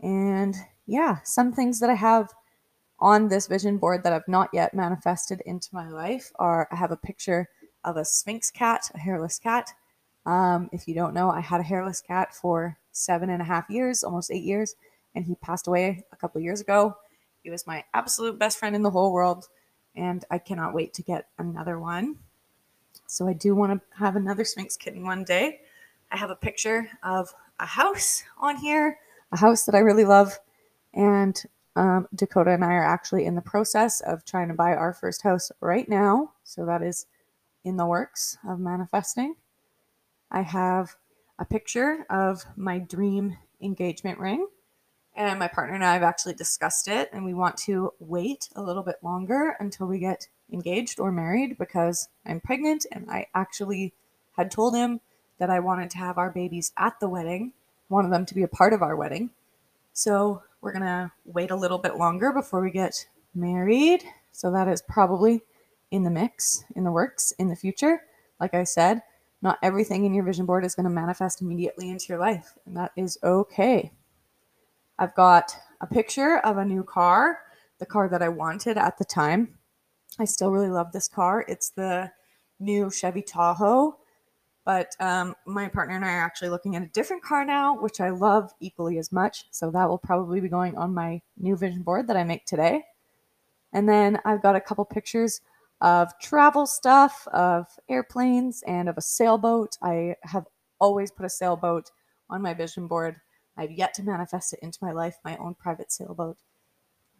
And 0.00 0.54
yeah, 0.86 1.18
some 1.24 1.52
things 1.52 1.80
that 1.80 1.90
I 1.90 1.94
have 1.94 2.30
on 2.98 3.28
this 3.28 3.46
vision 3.46 3.78
board 3.78 4.04
that 4.04 4.12
I've 4.12 4.28
not 4.28 4.50
yet 4.52 4.74
manifested 4.74 5.42
into 5.44 5.68
my 5.72 5.88
life 5.88 6.30
are 6.38 6.68
I 6.70 6.76
have 6.76 6.92
a 6.92 6.96
picture 6.96 7.48
of 7.84 7.96
a 7.96 8.04
Sphynx 8.04 8.50
cat, 8.50 8.90
a 8.94 8.98
hairless 8.98 9.38
cat. 9.38 9.72
Um, 10.24 10.68
if 10.72 10.86
you 10.86 10.94
don't 10.94 11.14
know, 11.14 11.30
I 11.30 11.40
had 11.40 11.60
a 11.60 11.64
hairless 11.64 12.00
cat 12.00 12.34
for 12.34 12.78
seven 12.92 13.30
and 13.30 13.42
a 13.42 13.44
half 13.44 13.68
years, 13.68 14.04
almost 14.04 14.30
eight 14.30 14.44
years, 14.44 14.76
and 15.14 15.24
he 15.24 15.34
passed 15.34 15.66
away 15.66 16.04
a 16.12 16.16
couple 16.16 16.40
years 16.40 16.60
ago. 16.60 16.96
He 17.42 17.50
was 17.50 17.66
my 17.66 17.84
absolute 17.92 18.38
best 18.38 18.58
friend 18.58 18.76
in 18.76 18.82
the 18.82 18.90
whole 18.90 19.12
world, 19.12 19.48
and 19.94 20.24
I 20.30 20.38
cannot 20.38 20.74
wait 20.74 20.94
to 20.94 21.02
get 21.02 21.28
another 21.38 21.78
one. 21.78 22.16
So 23.06 23.28
I 23.28 23.32
do 23.32 23.54
want 23.54 23.72
to 23.72 23.98
have 23.98 24.16
another 24.16 24.44
Sphynx 24.44 24.76
kitten 24.76 25.04
one 25.04 25.24
day. 25.24 25.60
I 26.10 26.16
have 26.16 26.30
a 26.30 26.36
picture 26.36 26.88
of 27.02 27.34
a 27.58 27.66
house 27.66 28.22
on 28.38 28.56
here, 28.56 28.98
a 29.32 29.36
house 29.36 29.64
that 29.64 29.74
I 29.74 29.78
really 29.78 30.04
love. 30.04 30.38
And 30.94 31.42
um, 31.76 32.08
Dakota 32.14 32.50
and 32.50 32.64
I 32.64 32.72
are 32.72 32.84
actually 32.84 33.24
in 33.24 33.34
the 33.34 33.42
process 33.42 34.00
of 34.00 34.24
trying 34.24 34.48
to 34.48 34.54
buy 34.54 34.74
our 34.74 34.92
first 34.92 35.22
house 35.22 35.50
right 35.60 35.88
now. 35.88 36.32
So 36.44 36.66
that 36.66 36.82
is 36.82 37.06
in 37.64 37.76
the 37.76 37.86
works 37.86 38.36
of 38.46 38.60
manifesting. 38.60 39.36
I 40.30 40.42
have 40.42 40.96
a 41.38 41.44
picture 41.44 42.04
of 42.10 42.44
my 42.56 42.78
dream 42.78 43.36
engagement 43.60 44.18
ring. 44.18 44.46
And 45.14 45.38
my 45.38 45.48
partner 45.48 45.74
and 45.74 45.84
I 45.84 45.92
have 45.92 46.02
actually 46.02 46.34
discussed 46.34 46.88
it, 46.88 47.10
and 47.12 47.24
we 47.24 47.34
want 47.34 47.56
to 47.58 47.92
wait 47.98 48.48
a 48.56 48.62
little 48.62 48.82
bit 48.82 48.96
longer 49.02 49.56
until 49.60 49.86
we 49.86 49.98
get 49.98 50.28
engaged 50.50 50.98
or 50.98 51.12
married 51.12 51.58
because 51.58 52.08
I'm 52.24 52.40
pregnant 52.40 52.86
and 52.90 53.10
I 53.10 53.26
actually 53.34 53.92
had 54.36 54.50
told 54.50 54.74
him 54.74 55.00
that 55.38 55.50
I 55.50 55.60
wanted 55.60 55.90
to 55.90 55.98
have 55.98 56.18
our 56.18 56.30
babies 56.30 56.72
at 56.76 56.98
the 57.00 57.08
wedding, 57.08 57.52
wanted 57.88 58.12
them 58.12 58.24
to 58.26 58.34
be 58.34 58.42
a 58.42 58.48
part 58.48 58.72
of 58.72 58.82
our 58.82 58.96
wedding. 58.96 59.30
So 59.92 60.42
we're 60.60 60.72
going 60.72 60.84
to 60.84 61.12
wait 61.24 61.50
a 61.50 61.56
little 61.56 61.78
bit 61.78 61.96
longer 61.96 62.32
before 62.32 62.62
we 62.62 62.70
get 62.70 63.06
married. 63.34 64.04
So 64.30 64.50
that 64.52 64.68
is 64.68 64.82
probably 64.82 65.42
in 65.90 66.04
the 66.04 66.10
mix, 66.10 66.64
in 66.74 66.84
the 66.84 66.92
works, 66.92 67.32
in 67.38 67.48
the 67.48 67.56
future. 67.56 68.02
Like 68.40 68.54
I 68.54 68.64
said, 68.64 69.02
not 69.42 69.58
everything 69.62 70.04
in 70.04 70.14
your 70.14 70.24
vision 70.24 70.46
board 70.46 70.64
is 70.64 70.74
going 70.74 70.84
to 70.84 70.90
manifest 70.90 71.42
immediately 71.42 71.90
into 71.90 72.06
your 72.08 72.18
life, 72.18 72.54
and 72.64 72.76
that 72.76 72.92
is 72.96 73.18
okay. 73.22 73.92
I've 75.02 75.16
got 75.16 75.56
a 75.80 75.86
picture 75.88 76.38
of 76.44 76.58
a 76.58 76.64
new 76.64 76.84
car, 76.84 77.40
the 77.80 77.86
car 77.86 78.08
that 78.08 78.22
I 78.22 78.28
wanted 78.28 78.78
at 78.78 78.98
the 78.98 79.04
time. 79.04 79.58
I 80.20 80.24
still 80.24 80.52
really 80.52 80.70
love 80.70 80.92
this 80.92 81.08
car. 81.08 81.44
It's 81.48 81.70
the 81.70 82.12
new 82.60 82.88
Chevy 82.88 83.20
Tahoe, 83.20 83.96
but 84.64 84.94
um, 85.00 85.34
my 85.44 85.66
partner 85.66 85.96
and 85.96 86.04
I 86.04 86.12
are 86.12 86.22
actually 86.22 86.50
looking 86.50 86.76
at 86.76 86.84
a 86.84 86.90
different 86.94 87.24
car 87.24 87.44
now, 87.44 87.76
which 87.82 88.00
I 88.00 88.10
love 88.10 88.52
equally 88.60 88.96
as 88.98 89.10
much. 89.10 89.46
So 89.50 89.72
that 89.72 89.88
will 89.88 89.98
probably 89.98 90.38
be 90.38 90.48
going 90.48 90.76
on 90.76 90.94
my 90.94 91.20
new 91.36 91.56
vision 91.56 91.82
board 91.82 92.06
that 92.06 92.16
I 92.16 92.22
make 92.22 92.46
today. 92.46 92.84
And 93.72 93.88
then 93.88 94.20
I've 94.24 94.40
got 94.40 94.54
a 94.54 94.60
couple 94.60 94.84
pictures 94.84 95.40
of 95.80 96.16
travel 96.20 96.64
stuff, 96.64 97.26
of 97.32 97.66
airplanes, 97.88 98.62
and 98.68 98.88
of 98.88 98.96
a 98.98 99.02
sailboat. 99.02 99.76
I 99.82 100.14
have 100.22 100.46
always 100.80 101.10
put 101.10 101.26
a 101.26 101.28
sailboat 101.28 101.90
on 102.30 102.40
my 102.40 102.54
vision 102.54 102.86
board. 102.86 103.16
I've 103.56 103.70
yet 103.70 103.94
to 103.94 104.02
manifest 104.02 104.52
it 104.52 104.60
into 104.62 104.78
my 104.82 104.92
life, 104.92 105.18
my 105.24 105.36
own 105.36 105.54
private 105.54 105.92
sailboat. 105.92 106.38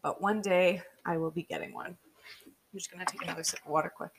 But 0.03 0.21
one 0.21 0.41
day 0.41 0.83
I 1.05 1.17
will 1.17 1.31
be 1.31 1.43
getting 1.43 1.73
one. 1.73 1.97
I'm 2.47 2.79
just 2.79 2.91
going 2.91 3.05
to 3.05 3.13
take 3.13 3.23
another 3.23 3.45
sip 3.45 3.61
of 3.65 3.71
water 3.71 3.93
quick. 3.95 4.13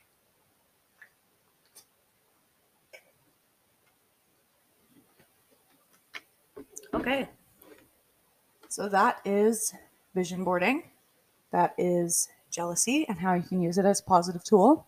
Okay. 6.94 7.28
So 8.68 8.88
that 8.88 9.20
is 9.24 9.74
vision 10.14 10.44
boarding. 10.44 10.84
That 11.50 11.74
is 11.76 12.28
jealousy 12.50 13.04
and 13.08 13.18
how 13.18 13.34
you 13.34 13.42
can 13.42 13.60
use 13.60 13.78
it 13.78 13.84
as 13.84 14.00
a 14.00 14.04
positive 14.04 14.44
tool. 14.44 14.86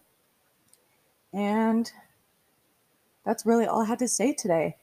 And 1.33 1.91
that's 3.25 3.45
really 3.45 3.67
all 3.67 3.83
I 3.83 3.87
had 3.87 3.99
to 3.99 4.09
say 4.09 4.33
today. 4.33 4.77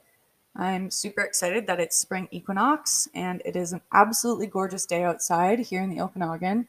I'm 0.55 0.91
super 0.91 1.21
excited 1.21 1.65
that 1.65 1.79
it's 1.79 1.97
spring 1.97 2.27
equinox 2.29 3.07
and 3.15 3.41
it 3.43 3.55
is 3.55 3.73
an 3.73 3.81
absolutely 3.91 4.45
gorgeous 4.45 4.85
day 4.85 5.03
outside 5.03 5.59
here 5.59 5.81
in 5.81 5.89
the 5.89 6.01
Okanagan. 6.01 6.67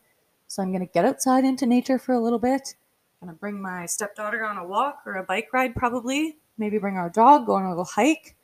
So 0.49 0.63
I'm 0.63 0.73
going 0.73 0.87
to 0.87 0.93
get 0.93 1.05
outside 1.05 1.45
into 1.45 1.67
nature 1.67 1.99
for 1.99 2.13
a 2.15 2.21
little 2.21 2.39
bit. 2.39 2.77
I'm 3.21 3.29
going 3.29 3.37
to 3.37 3.41
bring 3.41 3.61
my 3.61 3.85
stepdaughter 3.85 4.45
on 4.45 4.57
a 4.57 4.67
walk 4.67 5.03
or 5.05 5.17
a 5.17 5.23
bike 5.23 5.49
ride, 5.53 5.75
probably. 5.75 6.39
Maybe 6.57 6.79
bring 6.79 6.97
our 6.97 7.11
dog, 7.11 7.47
go 7.47 7.55
on 7.55 7.65
a 7.65 7.69
little 7.69 7.85
hike. 7.85 8.37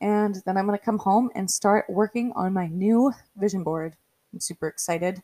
And 0.00 0.36
then 0.46 0.56
I'm 0.56 0.66
going 0.66 0.78
to 0.78 0.84
come 0.84 0.98
home 0.98 1.30
and 1.34 1.50
start 1.50 1.84
working 1.88 2.32
on 2.34 2.54
my 2.54 2.66
new 2.68 3.12
vision 3.36 3.62
board. 3.62 3.96
I'm 4.32 4.40
super 4.40 4.66
excited. 4.66 5.22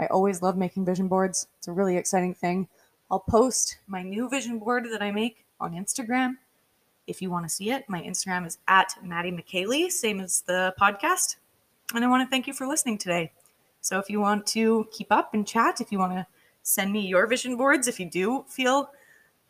I 0.00 0.06
always 0.06 0.42
love 0.42 0.56
making 0.56 0.84
vision 0.84 1.06
boards. 1.06 1.46
It's 1.58 1.68
a 1.68 1.72
really 1.72 1.96
exciting 1.96 2.34
thing. 2.34 2.68
I'll 3.08 3.20
post 3.20 3.78
my 3.86 4.02
new 4.02 4.28
vision 4.28 4.58
board 4.58 4.86
that 4.90 5.02
I 5.02 5.12
make 5.12 5.44
on 5.60 5.74
Instagram. 5.74 6.38
If 7.06 7.22
you 7.22 7.30
want 7.30 7.44
to 7.44 7.48
see 7.48 7.70
it, 7.70 7.84
my 7.88 8.02
Instagram 8.02 8.46
is 8.46 8.58
at 8.68 8.94
Madi 9.02 9.30
McKaily, 9.30 9.90
same 9.90 10.20
as 10.20 10.42
the 10.42 10.74
podcast. 10.80 11.36
And 11.94 12.04
I 12.04 12.08
want 12.08 12.26
to 12.26 12.30
thank 12.30 12.46
you 12.46 12.52
for 12.52 12.66
listening 12.66 12.98
today. 12.98 13.32
So 13.80 13.98
if 13.98 14.10
you 14.10 14.20
want 14.20 14.46
to 14.48 14.88
keep 14.90 15.12
up 15.12 15.32
and 15.32 15.46
chat, 15.46 15.80
if 15.80 15.92
you 15.92 15.98
want 15.98 16.12
to 16.12 16.26
send 16.62 16.92
me 16.92 17.06
your 17.06 17.26
vision 17.26 17.56
boards, 17.56 17.86
if 17.86 18.00
you 18.00 18.10
do 18.10 18.44
feel 18.48 18.90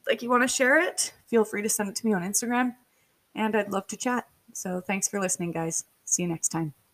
like 0.06 0.22
you 0.22 0.28
want 0.28 0.42
to 0.42 0.48
share 0.48 0.78
it, 0.78 1.14
feel 1.26 1.44
free 1.44 1.62
to 1.62 1.68
send 1.68 1.88
it 1.88 1.96
to 1.96 2.06
me 2.06 2.12
on 2.12 2.22
Instagram. 2.22 2.74
And 3.34 3.56
I'd 3.56 3.72
love 3.72 3.86
to 3.88 3.96
chat. 3.96 4.26
So 4.52 4.80
thanks 4.80 5.08
for 5.08 5.20
listening, 5.20 5.52
guys. 5.52 5.84
See 6.04 6.22
you 6.22 6.28
next 6.28 6.48
time. 6.48 6.85